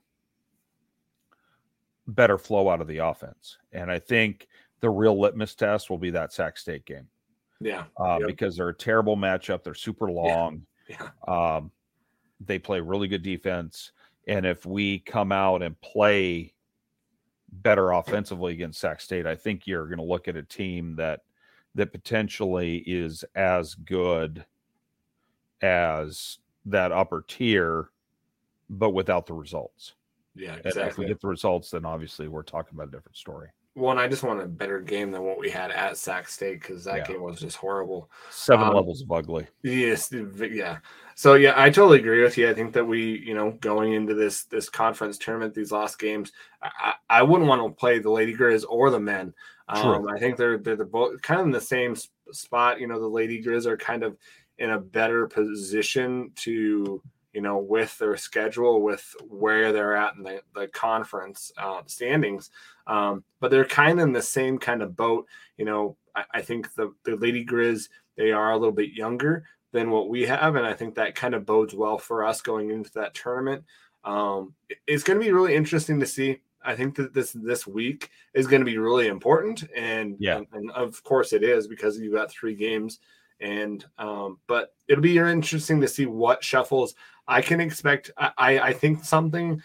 [2.06, 3.59] better flow out of the offense.
[3.72, 4.48] And I think
[4.81, 7.09] the real litmus test will be that Sac State game
[7.60, 7.85] Yeah.
[8.01, 8.27] uh, Yep.
[8.27, 9.62] because they're a terrible matchup.
[9.62, 10.66] They're super long.
[10.89, 11.10] Yeah.
[11.28, 11.70] Um,
[12.40, 13.93] they play really good defense,
[14.27, 16.55] and if we come out and play
[17.52, 21.20] better offensively against Sac State, I think you're going to look at a team that
[21.77, 24.44] that potentially is as good
[25.62, 27.90] as that upper tier,
[28.70, 29.94] but without the results.
[30.34, 30.56] Yeah.
[30.64, 33.48] And if we get the results, then obviously we're talking about a different story.
[33.74, 36.84] One, I just want a better game than what we had at Sac State because
[36.84, 37.06] that Yeah.
[37.09, 38.10] game was just horrible.
[38.30, 39.47] Seven Um, levels of ugly.
[39.62, 40.78] Yes, yeah.
[41.14, 42.48] So yeah, I totally agree with you.
[42.48, 46.32] I think that we, you know, going into this this conference tournament, these last games,
[46.62, 49.34] I, I I wouldn't want to play the Lady Grizz or the men.
[49.68, 51.94] Um, I think they're they're the both kind of in the same
[52.32, 52.80] spot.
[52.80, 54.16] You know, the Lady Grizz are kind of
[54.59, 57.01] in a better position to,
[57.32, 62.51] you know, with their schedule, with where they're at in the, the conference uh, standings.
[62.86, 65.27] Um, but they're kind of in the same kind of boat.
[65.57, 69.44] You know, I, I think the the Lady Grizz they are a little bit younger
[69.73, 72.70] than what we have, and I think that kind of bodes well for us going
[72.70, 73.65] into that tournament.
[74.05, 76.40] Um, it- it's going to be really interesting to see.
[76.62, 80.39] I think that this this week is going to be really important, and Yeah.
[80.39, 82.98] and, and of course it is because you've got three games,
[83.40, 86.94] and um, but it'll be interesting to see what shuffles
[87.31, 88.11] I can expect.
[88.16, 89.62] I I, think something.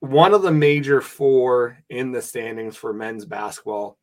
[0.00, 3.98] One of the major four in the standings for men's basketball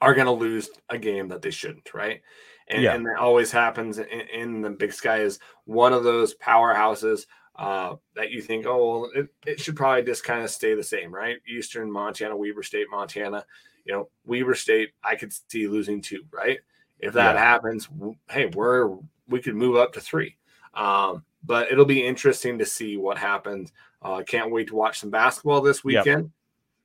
[0.00, 2.22] are going to lose a game that they shouldn't, right?
[2.68, 2.94] And, Yeah.
[2.94, 7.96] and that always happens in, in the Big Sky is one of those powerhouses uh,
[8.14, 11.12] that you think, oh, well, it, it should probably just kind of stay the same,
[11.12, 11.38] right?
[11.48, 13.44] Eastern Montana, Weber State, Montana.
[13.84, 16.60] You know, Weber State, I could see losing two, right?
[17.00, 17.40] If that Yeah.
[17.40, 17.88] happens,
[18.30, 18.96] hey, we're
[19.28, 20.36] we could move up to three.
[20.74, 23.72] Um, but it'll be interesting to see what happens.
[24.02, 26.04] Uh, can't wait to watch some basketball this Yep.
[26.04, 26.30] weekend.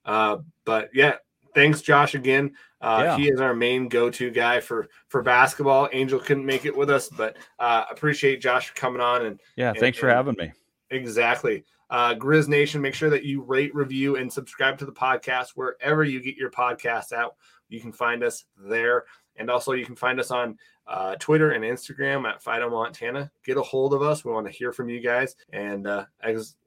[0.05, 1.15] Uh, but yeah,
[1.55, 2.55] thanks, Josh, again.
[2.81, 3.17] Uh, Yeah.
[3.17, 5.89] He is our main go-to guy for for basketball.
[5.93, 9.69] Angel couldn't make it with us, but uh, appreciate Josh for coming on and Yeah,
[9.69, 10.51] and- thanks for and- having me.
[10.89, 11.63] Exactly.
[11.89, 16.03] Uh, Grizz Nation, make sure that you rate, review, and subscribe to the podcast wherever
[16.03, 17.35] you get your podcasts out.
[17.69, 19.05] You can find us there.
[19.35, 20.57] And also, you can find us on
[20.87, 23.31] uh, Twitter and Instagram at Fido Montana.
[23.45, 24.25] Get a hold of us.
[24.25, 25.35] We want to hear from you guys.
[25.51, 26.05] And uh,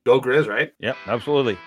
[0.05, 0.73] go Grizz, right?
[0.81, 1.59] Yep, absolutely.